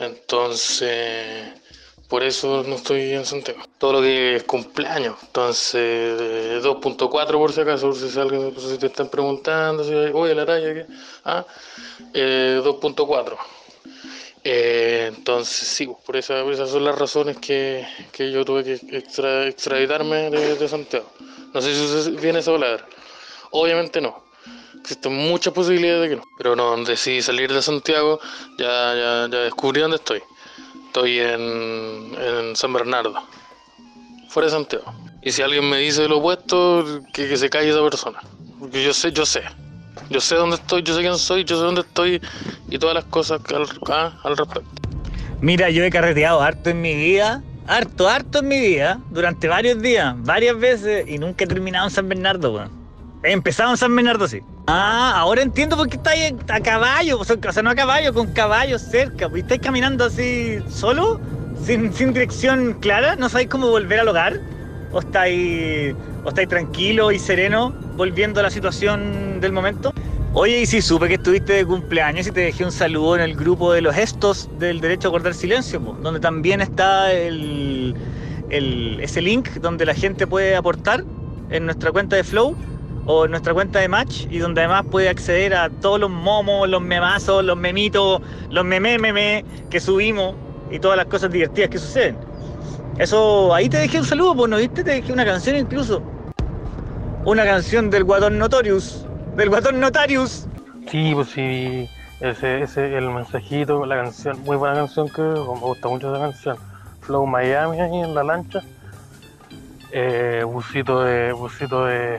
[0.00, 1.48] Entonces,
[2.12, 3.62] Por eso no estoy en Santiago.
[3.78, 5.16] Todo lo que es cumpleaños.
[5.22, 10.44] Entonces, 2.4 por si acaso, por si, por si te están preguntando, si, oye, la
[10.44, 10.86] talla, ¿qué?
[11.24, 11.46] Ah,
[12.12, 13.34] eh, 2.4.
[14.44, 19.46] Eh, entonces, sí, por, esa, esas son las razones que, que yo tuve que extra,
[19.46, 21.06] extraditarme de, de Santiago.
[21.54, 22.86] No sé si viene esa palabra.
[23.52, 24.22] Obviamente no.
[24.78, 26.24] Existen muchas posibilidades de que no.
[26.36, 28.20] Pero no, decidí salir de Santiago,
[28.58, 30.22] ya, ya, ya descubrí dónde estoy.
[30.92, 33.14] Estoy en, San Bernardo,
[34.28, 34.92] fuera de Santiago.
[35.22, 38.20] Y si alguien me dice lo opuesto, que, que se calle esa persona.
[38.60, 39.40] Porque yo sé, yo sé.
[40.10, 42.20] Yo sé dónde estoy, yo sé quién soy, yo sé dónde estoy
[42.68, 44.68] y todas las cosas al, ah, al respecto.
[45.40, 49.80] Mira, yo he carreteado harto en mi vida, harto, harto en mi vida, durante varios
[49.80, 52.81] días, varias veces, y nunca he terminado en San Bernardo, weón.
[53.24, 54.42] He empezado en San Bernardo, sí.
[54.66, 58.82] Ah, ahora entiendo por qué estáis a caballo, o sea, no a caballo, con caballos
[58.82, 59.28] cerca.
[59.32, 61.20] ¿Y estáis caminando así solo?
[61.64, 63.14] Sin, sin dirección clara?
[63.14, 64.40] ¿No sabéis cómo volver al hogar?
[64.92, 69.92] ¿O estáis, ¿O estáis tranquilo y sereno volviendo a la situación del momento?
[70.34, 73.36] Oye, y si supe que estuviste de cumpleaños y te dejé un saludo en el
[73.36, 77.94] grupo de los gestos del derecho a guardar silencio, po, donde también está el,
[78.48, 81.04] el, ese link donde la gente puede aportar
[81.50, 82.56] en nuestra cuenta de Flow
[83.06, 86.80] o nuestra cuenta de Match y donde además puede acceder a todos los momos, los
[86.80, 90.34] memazos, los memitos, los meme meme que subimos
[90.70, 92.16] y todas las cosas divertidas que suceden.
[92.98, 96.02] Eso, ahí te dejé un saludo, pues no viste, te dejé una canción incluso.
[97.24, 100.46] Una canción del Guatón Notorious, del Guatón Notarius.
[100.90, 101.88] Sí, pues sí,
[102.20, 106.56] ese, ese, el mensajito, la canción, muy buena canción que me gusta mucho esa canción.
[107.00, 108.62] Flow Miami ahí en la lancha.
[109.90, 112.18] Eh, busito de, busito de,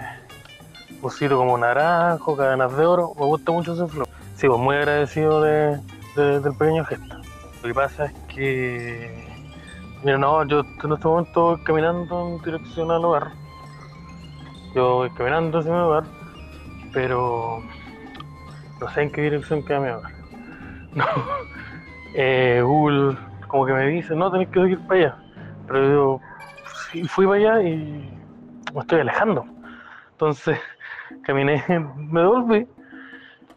[1.04, 3.14] busito como naranjo, cadenas de oro.
[3.20, 4.08] Me gusta mucho ese flow.
[4.36, 5.80] Sí, pues muy agradecido de,
[6.16, 7.18] de, del pequeño gesto.
[7.62, 9.28] Lo que pasa es que,
[10.04, 13.32] mira, no, yo en este momento caminando en dirección al hogar.
[14.74, 16.04] Yo voy caminando hacia mi hogar,
[16.94, 17.62] pero
[18.80, 20.12] no sé en qué dirección queda mi hogar.
[20.94, 21.06] No.
[22.14, 25.16] Eh, Google como que me dice, no, tenés que ir para allá.
[25.68, 26.20] Pero
[26.94, 27.76] yo fui para allá y
[28.72, 29.44] me estoy alejando.
[30.12, 30.60] Entonces,
[31.22, 31.64] caminé,
[31.98, 32.68] me devolví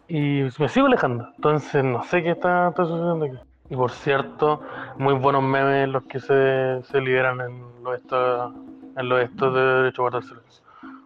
[0.09, 1.29] y me sigo alejando.
[1.37, 3.39] Entonces no sé qué está, sucediendo aquí.
[3.69, 4.63] Y por cierto,
[4.97, 8.55] muy buenos memes los que se, se liberan en los estos,
[8.97, 10.65] en los estos de derecho a guardar silencio.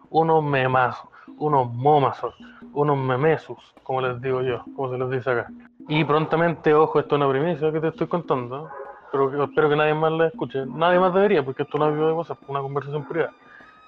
[0.09, 2.35] Unos memazos, unos momazos,
[2.73, 5.47] unos memesus, como les digo yo, como se les dice acá.
[5.87, 8.69] Y prontamente, ojo, esto es una primicia que te estoy contando,
[9.11, 10.65] pero espero que nadie más la escuche.
[10.67, 13.33] Nadie más debería, porque esto no es de una conversación privada.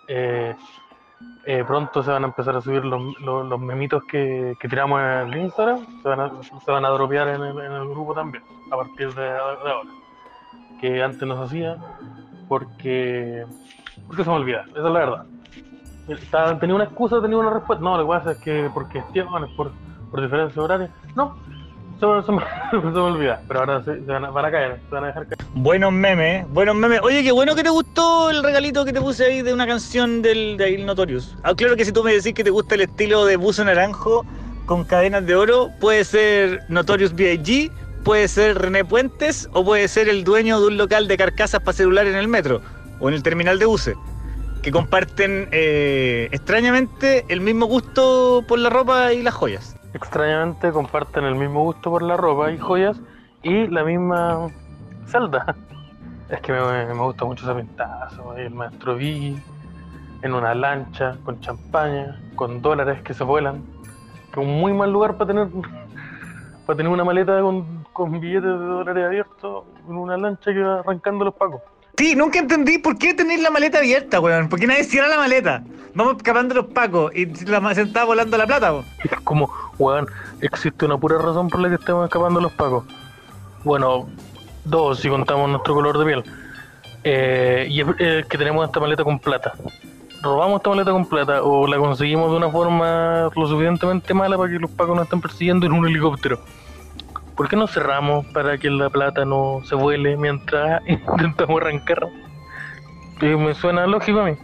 [0.08, 0.56] Eh,
[1.46, 5.02] eh, pronto se van a empezar a subir los, los, los memitos que, que, tiramos
[5.02, 8.44] en Instagram, se van a, se van a dropear en el, en el grupo también,
[8.72, 9.90] a partir de, ahora.
[10.80, 11.78] Que antes no se hacía
[12.48, 13.46] porque,
[14.08, 15.26] porque se me olvida, esa es la verdad.
[16.60, 17.84] Tenía una excusa, tenía una respuesta.
[17.84, 19.72] No, lo que pasa es que por cuestiones, por,
[20.12, 20.90] por diferencias horarias.
[21.16, 21.38] No,
[22.22, 22.26] se
[22.72, 25.38] se me, olvida, pero ahora se, se van, a, caer, se van a dejar caer.
[25.54, 27.00] Buenos memes, buenos memes.
[27.02, 30.22] Oye, qué bueno que te gustó el regalito que te puse ahí de una canción
[30.22, 31.36] del, de Il Notorious.
[31.44, 34.26] Ah, claro que si tú me decís que te gusta el estilo de buzo naranjo
[34.66, 37.72] con cadenas de oro, puede ser Notorious B.I.G.,
[38.04, 41.74] puede ser René Puentes o puede ser el dueño de un local de carcasas para
[41.74, 42.62] celular en el metro
[43.00, 43.96] o en el terminal de buses
[44.62, 49.76] que comparten eh, extrañamente el mismo gusto por la ropa y las joyas.
[49.93, 52.99] Extrañamente comparten el mismo gusto por la ropa y joyas
[53.43, 54.49] y la misma
[55.06, 55.56] celda.
[56.29, 59.36] Es que me, gusta mucho ese pintazo, el maestro V
[60.23, 63.62] en una lancha con champaña, con dólares que se vuelan,
[64.32, 65.47] que es un muy mal lugar para tener
[66.65, 70.79] para tener una maleta con, con billetes de dólares abiertos en una lancha que va
[70.79, 71.62] arrancando los pacos.
[71.97, 74.49] Sí, nunca entendí por qué tenéis la maleta abierta, weón.
[74.49, 75.63] ¿Por qué nadie cierra la maleta?
[75.93, 78.86] Vamos escapando los pacos y la, se está volando la plata, weón.
[79.03, 80.08] Es como, weón,
[80.41, 82.86] existe una pura razón por la que estamos escapando los pacos.
[83.63, 84.10] Bueno,
[84.65, 86.23] dos si contamos nuestro color de piel.
[87.03, 89.53] Eh, y es eh, que tenemos esta maleta con plata.
[90.23, 94.51] Robamos esta maleta con plata o la conseguimos de una forma lo suficientemente mala para
[94.51, 96.39] que los pacos nos estén persiguiendo en un helicóptero.
[97.36, 102.08] ¿Por qué no cerramos para que la plata no se vuele mientras intentamos arrancar?
[103.22, 104.38] Y me suena lógico a mí.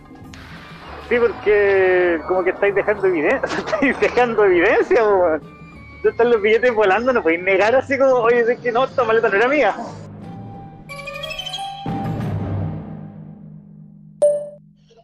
[1.07, 5.59] Sí, porque como que estáis dejando evidencia, estáis dejando evidencia, weón.
[6.03, 9.27] Están los billetes volando, no podéis negar así como, oye, es que no, esta maleta
[9.27, 9.75] no era mía.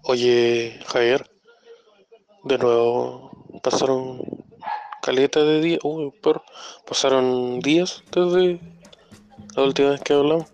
[0.03, 1.25] Oye, Javier,
[2.43, 4.21] de nuevo pasaron
[5.05, 6.43] caleta de días, uy, perro,
[6.87, 8.59] pasaron días desde
[9.55, 10.47] la última vez que hablamos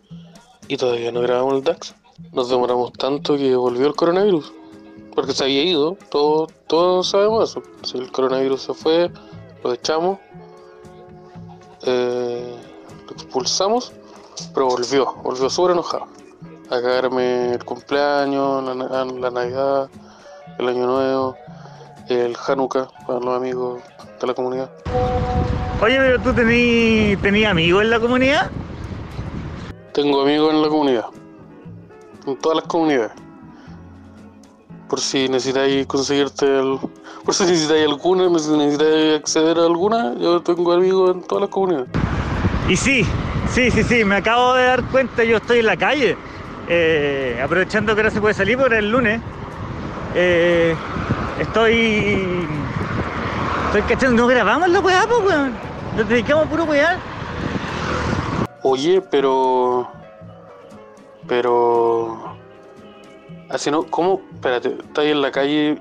[0.67, 1.95] y todavía no grabamos el DAX.
[2.33, 4.51] Nos demoramos tanto que volvió el coronavirus.
[5.15, 7.63] Porque se había ido, todos, todos sabemos eso.
[7.83, 9.09] Si el coronavirus se fue,
[9.63, 10.19] lo echamos,
[11.83, 12.55] eh,
[13.05, 13.93] lo expulsamos,
[14.53, 16.07] pero volvió, volvió súper enojado.
[16.69, 19.89] A cagarme el cumpleaños, la, la Navidad,
[20.59, 21.37] el Año Nuevo,
[22.09, 23.81] el Hanukkah para los amigos
[24.27, 24.69] la comunidad.
[25.81, 28.51] Oye, pero tú tení, tenías amigos en la comunidad.
[29.93, 31.05] Tengo amigos en la comunidad,
[32.27, 33.11] en todas las comunidades.
[34.87, 36.79] Por si necesitáis conseguirte, el-
[37.25, 41.49] por si necesitáis alguna, si necesitáis acceder a alguna, yo tengo amigos en todas las
[41.49, 41.87] comunidades.
[42.69, 43.05] Y sí,
[43.49, 46.15] sí, sí, sí, me acabo de dar cuenta, yo estoy en la calle,
[46.69, 49.19] eh, aprovechando que ahora se puede salir por el lunes.
[50.13, 50.75] eh,
[51.39, 52.47] estoy.
[53.71, 55.53] Estoy cachando, no grabamos la weá, pues weón.
[55.95, 56.99] Nos dedicamos a puro weá.
[58.63, 59.89] Oye, pero.
[61.25, 62.35] Pero.
[63.49, 63.83] Así no.
[63.83, 64.19] ¿Cómo?
[64.33, 65.79] Espérate, estás ahí en la calle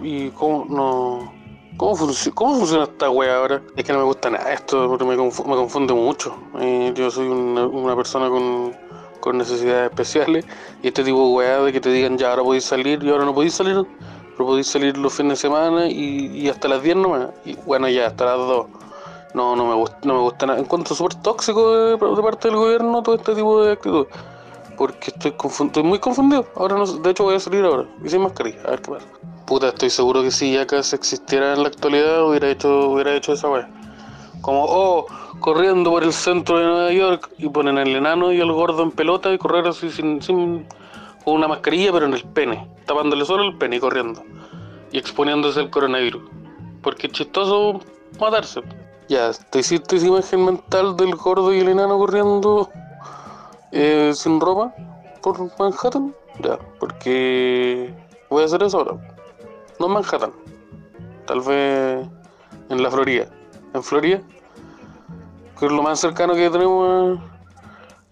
[0.00, 1.32] y cómo no.
[1.76, 3.60] ¿Cómo, func- ¿Cómo funciona esta wea ahora?
[3.74, 6.36] Es que no me gusta nada esto, porque me, confu- me confunde mucho.
[6.60, 8.76] Eh, yo soy una, persona con,
[9.18, 10.44] con necesidades especiales
[10.82, 13.24] y este tipo de wea de que te digan ya ahora podéis salir y ahora
[13.24, 13.84] no podéis salir,
[14.42, 17.28] pero podéis salir los fines de semana y, hasta las 10 nomás.
[17.44, 18.66] Y bueno, ya, hasta las 2.
[19.34, 20.58] No, no me gusta, no me gusta nada.
[20.58, 24.06] Encuentro súper tóxico de, parte del gobierno todo este tipo de actitud.
[24.76, 25.34] Porque estoy,
[25.66, 26.44] estoy muy confundido.
[26.56, 27.86] Ahora no, de hecho voy a salir ahora.
[28.04, 28.60] Y sin mascarilla.
[28.64, 29.06] A ver qué pasa.
[29.46, 33.48] Puta, estoy seguro que si se existiera en la actualidad hubiera hecho, hubiera hecho esa
[33.48, 33.70] wea.
[34.40, 35.06] Como, oh,
[35.38, 38.90] corriendo por el centro de Nueva York y ponen al enano y al gordo en
[38.90, 40.20] pelota y correr así sin
[41.24, 44.22] con una mascarilla pero en el pene, tapándole solo el pene y corriendo.
[44.90, 46.22] Y exponiéndose al coronavirus.
[46.82, 47.80] Porque es chistoso
[48.20, 48.60] matarse.
[49.08, 52.70] Ya, ¿te hiciste esa imagen mental del gordo y el enano corriendo
[53.72, 54.72] eh, sin ropa
[55.22, 56.14] por Manhattan?
[56.40, 57.92] Ya, porque
[58.30, 58.94] voy a hacer eso ahora.
[59.78, 60.32] No en Manhattan,
[61.26, 62.06] tal vez
[62.68, 63.26] en la Florida.
[63.74, 64.20] En Florida,
[65.58, 67.18] que es lo más cercano que tenemos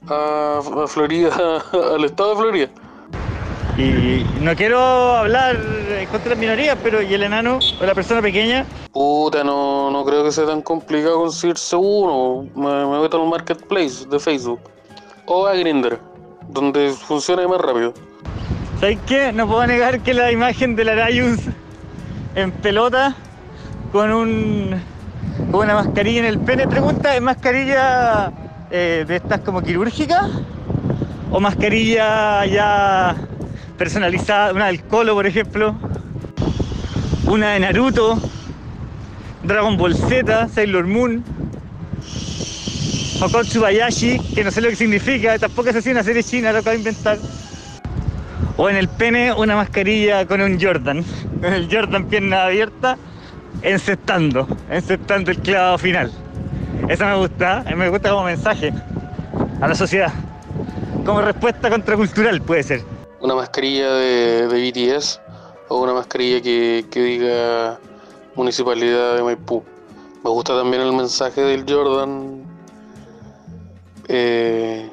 [0.09, 1.63] a, a- Florida,
[1.95, 2.69] al estado de Florida.
[3.81, 5.57] Y no quiero hablar
[6.11, 8.67] contra de las minorías, pero ¿y el enano o la persona pequeña?
[8.93, 12.47] Puta, no, no creo que sea tan complicado conseguirse uno.
[12.55, 14.61] Me, me meto al marketplace de Facebook
[15.25, 15.99] o a Grindr,
[16.51, 17.95] donde funciona más rápido.
[18.81, 19.33] ¿Sabes qué?
[19.33, 21.39] No puedo negar que la imagen del Arayus
[22.35, 23.17] en pelota
[23.93, 24.83] con un
[25.51, 26.69] con una mascarilla en el pene.
[26.69, 28.31] Pregunta, ¿es mascarilla
[28.71, 30.29] eh, de estas como quirúrgica?
[31.31, 33.17] ¿O mascarilla ya
[33.81, 34.53] personalizada?
[34.53, 35.75] Una del Colo, por ejemplo.
[37.25, 38.21] Una de Naruto.
[39.43, 41.25] Dragon Ball Z, Sailor Moon.
[43.23, 46.59] Hokon Tsubayashi, que no sé lo que significa, tampoco es así una serie china, lo
[46.59, 47.17] acabo de inventar.
[48.59, 51.03] O en el pene una mascarilla con un Jordan.
[51.41, 52.99] Con el Jordan pierna abierta,
[53.63, 56.13] encestando, encestando el clavado final.
[56.87, 58.75] Eso me gusta, eh, me gusta como mensaje
[59.63, 60.13] a la sociedad.
[61.07, 63.00] Como respuesta contracultural puede ser.
[63.21, 65.21] Una mascarilla de, BTS
[65.69, 67.79] o una mascarilla que, que diga
[68.35, 69.63] Municipalidad de Maipú.
[70.25, 72.43] Me gusta también el mensaje del Jordan,
[74.09, 74.91] eh,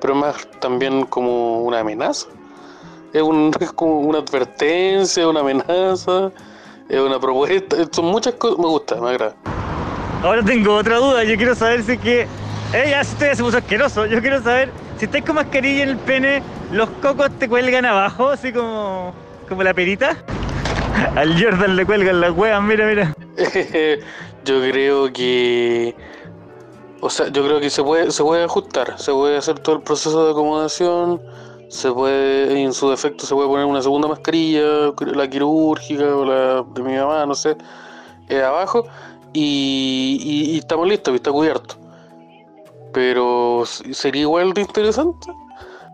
[0.00, 2.26] pero más también como una amenaza.
[3.12, 6.30] Es, un, como una advertencia, una amenaza,
[6.88, 7.76] es una propuesta.
[7.92, 8.58] Son muchas cosas.
[8.58, 9.34] Me gusta, me agrada.
[10.22, 12.26] Ahora tengo otra duda, yo quiero saber si es que...
[12.72, 14.70] Eh, ya usted se puso asqueroso, yo quiero saber
[15.02, 19.12] si estáis con mascarilla en el pene, los cocos te cuelgan abajo, así como,
[19.48, 20.16] como la perita.
[21.16, 23.12] Al Jordan le cuelgan las huevas, mira, mira.
[24.44, 25.96] yo creo que.
[27.00, 29.82] O sea, yo creo que se puede, se puede ajustar, se puede hacer todo el
[29.82, 31.20] proceso de acomodación,
[31.68, 36.62] se puede, en su defecto, se puede poner una segunda mascarilla, la quirúrgica o la
[36.62, 37.56] de mi mamá, no sé,
[38.28, 38.86] eh, abajo,
[39.32, 41.81] y, y- y estamos listos, y está cubierto.
[42.92, 45.32] Pero sería igual de interesante.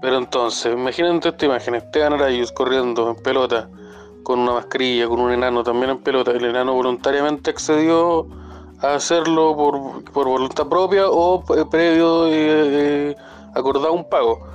[0.01, 3.69] Pero entonces, imagínate esta imagen, Esteban Arayus corriendo en pelota,
[4.23, 6.31] con una mascarilla, con un enano también en pelota.
[6.33, 8.27] El enano voluntariamente accedió
[8.81, 12.31] a hacerlo por, por voluntad propia o eh, previo eh,
[13.11, 13.17] eh,
[13.55, 14.47] acordado un pago.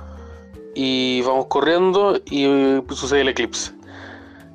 [0.74, 3.72] Y vamos corriendo y eh, sucede el eclipse.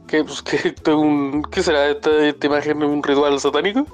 [0.07, 0.41] ¿Qué, pues,
[0.83, 2.83] qué, un- ¿qué será esta, esta imagen?
[2.83, 3.85] ¿Un ritual satánico?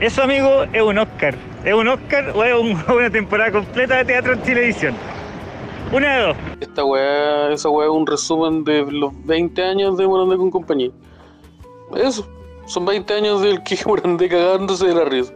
[0.00, 1.34] Eso, amigo, es un Oscar.
[1.64, 4.94] ¿Es un Oscar o es un- una temporada completa de teatro en televisión?
[5.92, 6.36] Una de dos.
[6.60, 10.90] Esta weá, esa weá es un resumen de los 20 años de Morandé con compañía.
[11.96, 12.26] Eso,
[12.66, 15.32] son 20 años del que Morandé cagándose de la risa.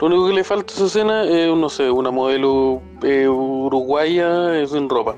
[0.00, 4.58] Lo único que le falta a esa escena es, no sé, una modelo eh, uruguaya
[4.60, 5.14] eh, sin ropa.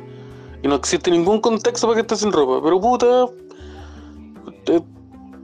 [0.63, 2.61] Y no existe ningún contexto para que esté sin ropa.
[2.63, 3.25] Pero puta,
[4.67, 4.81] eh,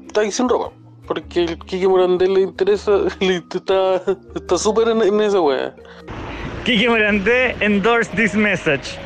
[0.07, 0.71] está ahí sin ropa.
[1.07, 4.03] Porque el Kike Morandé le interesa, le está
[4.35, 5.75] está súper en, en esa wea.
[6.65, 8.99] Kike Morandé endorse this message.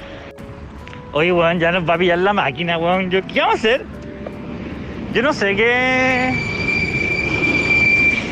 [1.12, 3.10] Oye, weón, ya nos va a pillar la máquina, weón.
[3.10, 3.84] Yo, ¿Qué vamos a hacer?
[5.12, 6.32] Yo no sé qué.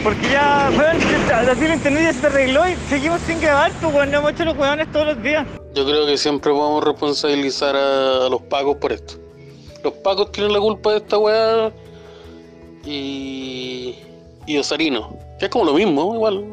[0.05, 4.11] Porque ya, weón, así el internet ya se arregló y seguimos sin grabar, pues, weón.
[4.13, 5.45] No hemos hecho los weones todos los días.
[5.75, 9.15] Yo creo que siempre vamos a responsabilizar a, a los pagos por esto.
[9.83, 11.73] Los pagos tienen la culpa de esta weá
[12.87, 13.95] y.
[14.59, 15.17] Osarino.
[15.39, 16.45] Que es como lo mismo, igual.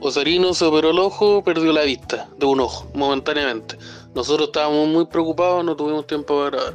[0.00, 3.76] Osarino se operó el ojo, perdió la vista de un ojo, momentáneamente.
[4.14, 6.74] Nosotros estábamos muy preocupados, no tuvimos tiempo para grabar.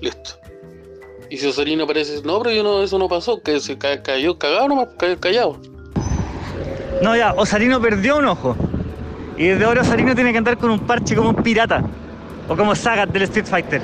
[0.00, 0.30] Listo.
[1.30, 4.38] Y si Osarino aparece, no, pero yo no, eso no pasó, que se ca- cayó
[4.38, 5.58] cagado nomás, ca- callado.
[7.02, 8.56] No, ya, Osarino perdió un ojo.
[9.36, 11.82] Y desde ahora Osarino tiene que andar con un parche como un pirata.
[12.48, 13.82] O como Sagat del Street Fighter.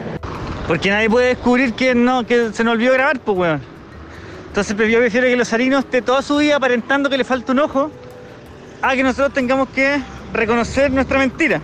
[0.69, 3.61] Porque nadie puede descubrir que no, que se nos olvidó grabar, pues weón.
[4.51, 7.61] Entonces yo prefiero que el Osarino esté toda su vida aparentando que le falta un
[7.61, 7.89] ojo.
[8.83, 11.61] A que nosotros tengamos que reconocer nuestra mentira.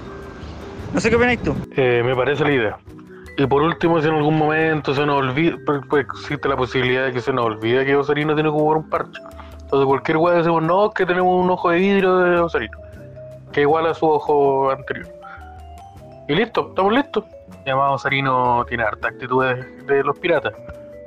[0.94, 1.56] No sé qué opináis tú.
[1.76, 2.78] Eh, me parece la idea.
[3.36, 7.06] Y por último, si en algún momento se nos olvida, pues, pues existe la posibilidad
[7.06, 9.20] de que se nos olvide que Osarino tiene que jugar un parche.
[9.62, 12.78] Entonces cualquier weá decimos, no, que tenemos un ojo de vidrio de Osarino,
[13.52, 15.08] que igual a su ojo anterior.
[16.28, 17.24] Y listo, estamos listos.
[17.66, 20.54] Llamado Osarino tiene harta actitudes de los piratas,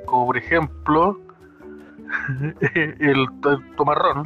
[0.04, 1.18] como por ejemplo
[2.74, 3.26] el, el
[3.76, 4.24] tomarrón.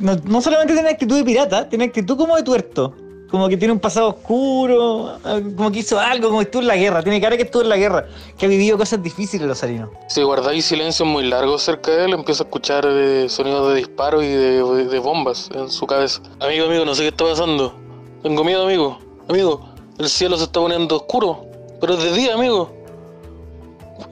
[0.00, 2.94] No, no solamente tiene actitud de pirata, tiene actitud como de tuerto.
[3.30, 6.68] Como que tiene un pasado oscuro, eh, como que hizo algo, como que estuvo en
[6.68, 7.02] la guerra.
[7.02, 8.06] Tiene cara que estuvo en la guerra,
[8.38, 9.90] que ha vivido cosas difíciles el Osarino.
[10.08, 14.22] Si guardáis silencio muy largo cerca de él, empieza a escuchar eh, sonidos de disparos
[14.22, 16.20] y de, de bombas en su cabeza.
[16.38, 17.74] Amigo, amigo, no sé qué está pasando.
[18.22, 18.98] Tengo miedo, amigo.
[19.28, 19.68] Amigo,
[19.98, 21.44] el cielo se está poniendo oscuro.
[21.80, 22.72] Pero es de día, amigo.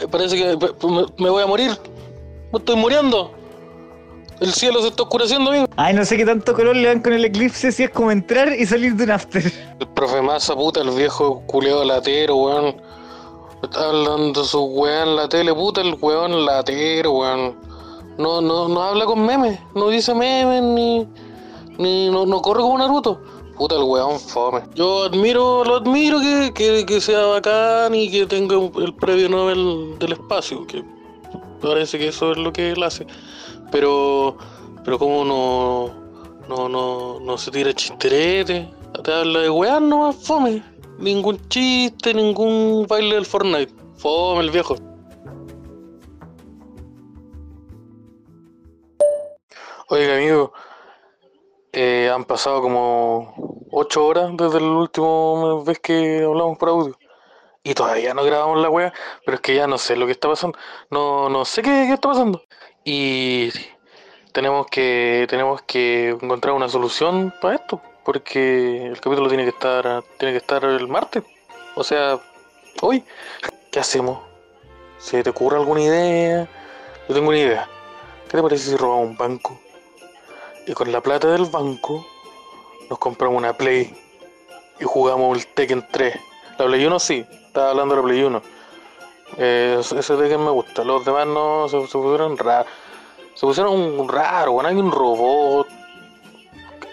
[0.01, 1.71] Eh, Parece que me, me voy a morir.
[2.53, 3.33] Me estoy muriendo.
[4.41, 5.67] El cielo se está oscureciendo, amigo.
[5.77, 8.53] Ay, no sé qué tanto color le dan con el eclipse si es como entrar
[8.53, 9.43] y salir de un after.
[9.81, 12.77] El profe Massa, puta, el viejo culeado latero, weón.
[13.63, 17.57] Está hablando su weón en la tele, puta, el weón latero, weón.
[18.19, 21.09] No, no, no habla con memes, no dice memes, ni,
[21.79, 23.23] ni no, no corre como Naruto.
[23.57, 24.63] Puta, el weón fome.
[24.75, 29.99] Yo admiro, lo admiro que, que, que sea bacán y que tenga el premio Nobel
[29.99, 30.85] del espacio, que
[31.69, 33.07] parece que eso es lo que él hace.
[33.71, 34.37] Pero,
[34.85, 35.95] pero como no,
[36.49, 38.69] no, no, no se tira chisterete,
[39.03, 40.63] te habla de weón nomás, fome.
[40.99, 43.73] Ningún chiste, ningún baile del Fortnite.
[43.97, 44.77] Fome el viejo.
[49.89, 50.53] Oiga, amigo,
[51.73, 53.35] eh, han pasado como
[53.71, 56.97] ocho horas desde la última vez que hablamos por audio.
[57.65, 58.93] Y todavía no grabamos la wea,
[59.25, 60.59] pero es que ya no sé lo que está pasando.
[60.91, 62.43] No, no sé qué, qué está pasando.
[62.85, 63.51] Y
[64.33, 70.03] tenemos que, tenemos que encontrar una solución para esto, porque el capítulo tiene que estar,
[70.19, 71.23] tiene que estar el martes.
[71.77, 72.19] O sea,
[72.81, 73.05] hoy.
[73.71, 74.21] ¿Qué hacemos?
[74.99, 76.47] ¿Se te ocurre alguna idea?
[77.09, 77.69] Yo tengo una idea.
[78.29, 79.59] ¿Qué te parece si robamos un banco?
[80.67, 82.07] Y con la plata del banco
[82.91, 83.97] nos compramos una Play
[84.79, 86.32] y jugamos el Tekken 3.
[86.59, 88.43] La Play 1 sí, estaba hablando de la Play 1.
[89.39, 92.67] Eh, ese Tekken me gusta, los demás no se, pusieron raros.
[93.35, 95.67] Se pusieron un raro, bueno, hay un robot.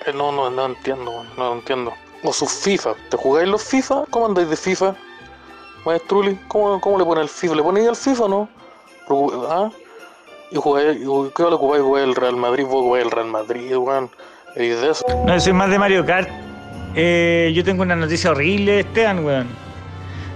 [0.06, 1.94] Eh, No, no, no entiendo, weón, no entiendo.
[2.24, 2.94] O sus FIFA.
[3.10, 4.06] ¿Te jugáis los FIFA?
[4.10, 4.96] ¿Cómo andáis de FIFA?
[5.86, 7.56] Maestruli, ¿cómo, ¿cómo le pone el FIFA?
[7.56, 8.50] ¿Le ponéis al FIFA o no?
[9.50, 9.70] ¿Ah?
[10.52, 10.98] ¿Y jugáis,
[11.36, 11.84] qué le ocupáis?
[11.84, 12.66] ¿Jugáis el Real Madrid?
[12.66, 14.10] ¿Vos jugáis el Real Madrid, weón?
[14.56, 15.06] ¿Y de eso?
[15.26, 16.30] No, soy más de Mario Kart.
[16.96, 19.48] Eh, yo tengo una noticia horrible, Esteban, weón.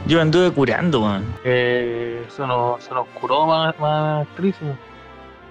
[0.05, 1.25] Yo anduve curando, weón.
[1.43, 4.77] Eh, se, nos, se nos curó más, más trísimo.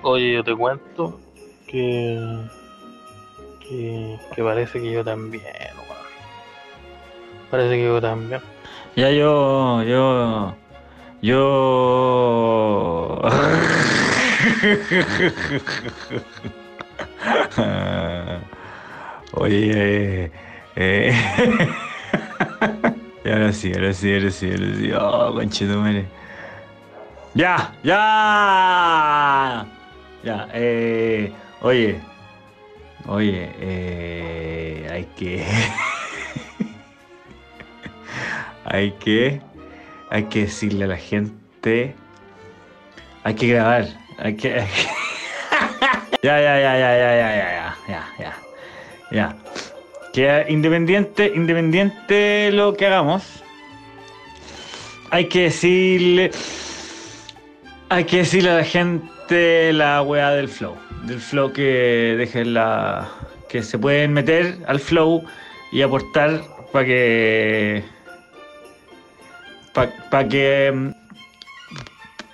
[0.03, 1.19] Oye, yo te cuento
[1.67, 2.19] que,
[3.61, 6.03] que, que parece que yo también, weón.
[7.51, 8.41] Parece que yo también.
[8.97, 10.55] Ya yo, yo,
[11.23, 13.21] yo.
[19.35, 20.31] Oye,
[20.77, 21.15] eh.
[23.25, 24.93] y ahora sí, ahora sí, ahora sí, ahora sí.
[24.93, 26.07] Oh, conchetumare.
[27.35, 29.67] Ya, ya.
[30.23, 31.33] Ya, eh.
[31.63, 32.01] Oye,
[33.07, 34.89] oye, eh.
[34.91, 35.45] Hay que.
[38.65, 39.41] hay que.
[40.11, 41.95] Hay que decirle a la gente.
[43.25, 43.87] Hay que grabar.
[44.19, 44.55] Hay que.
[44.61, 44.89] hay que-
[46.23, 48.33] ya, ya, ya, ya, ya, ya, ya, ya, ya,
[49.11, 49.42] ya.
[50.13, 53.43] Que independiente, independiente lo que hagamos,
[55.11, 56.31] hay que decirle.
[57.89, 60.77] Hay que decirle a la gente la weá del flow.
[61.05, 63.11] Del flow que dejen la.
[63.49, 65.25] que se pueden meter al flow
[65.73, 66.43] y aportar
[66.73, 67.85] para que.
[69.73, 70.93] para que.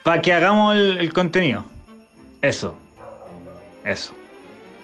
[0.02, 1.64] para que hagamos el, el contenido.
[2.42, 2.76] Eso.
[3.84, 4.14] Eso.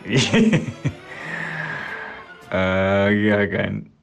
[2.55, 3.94] ah, qué bacán.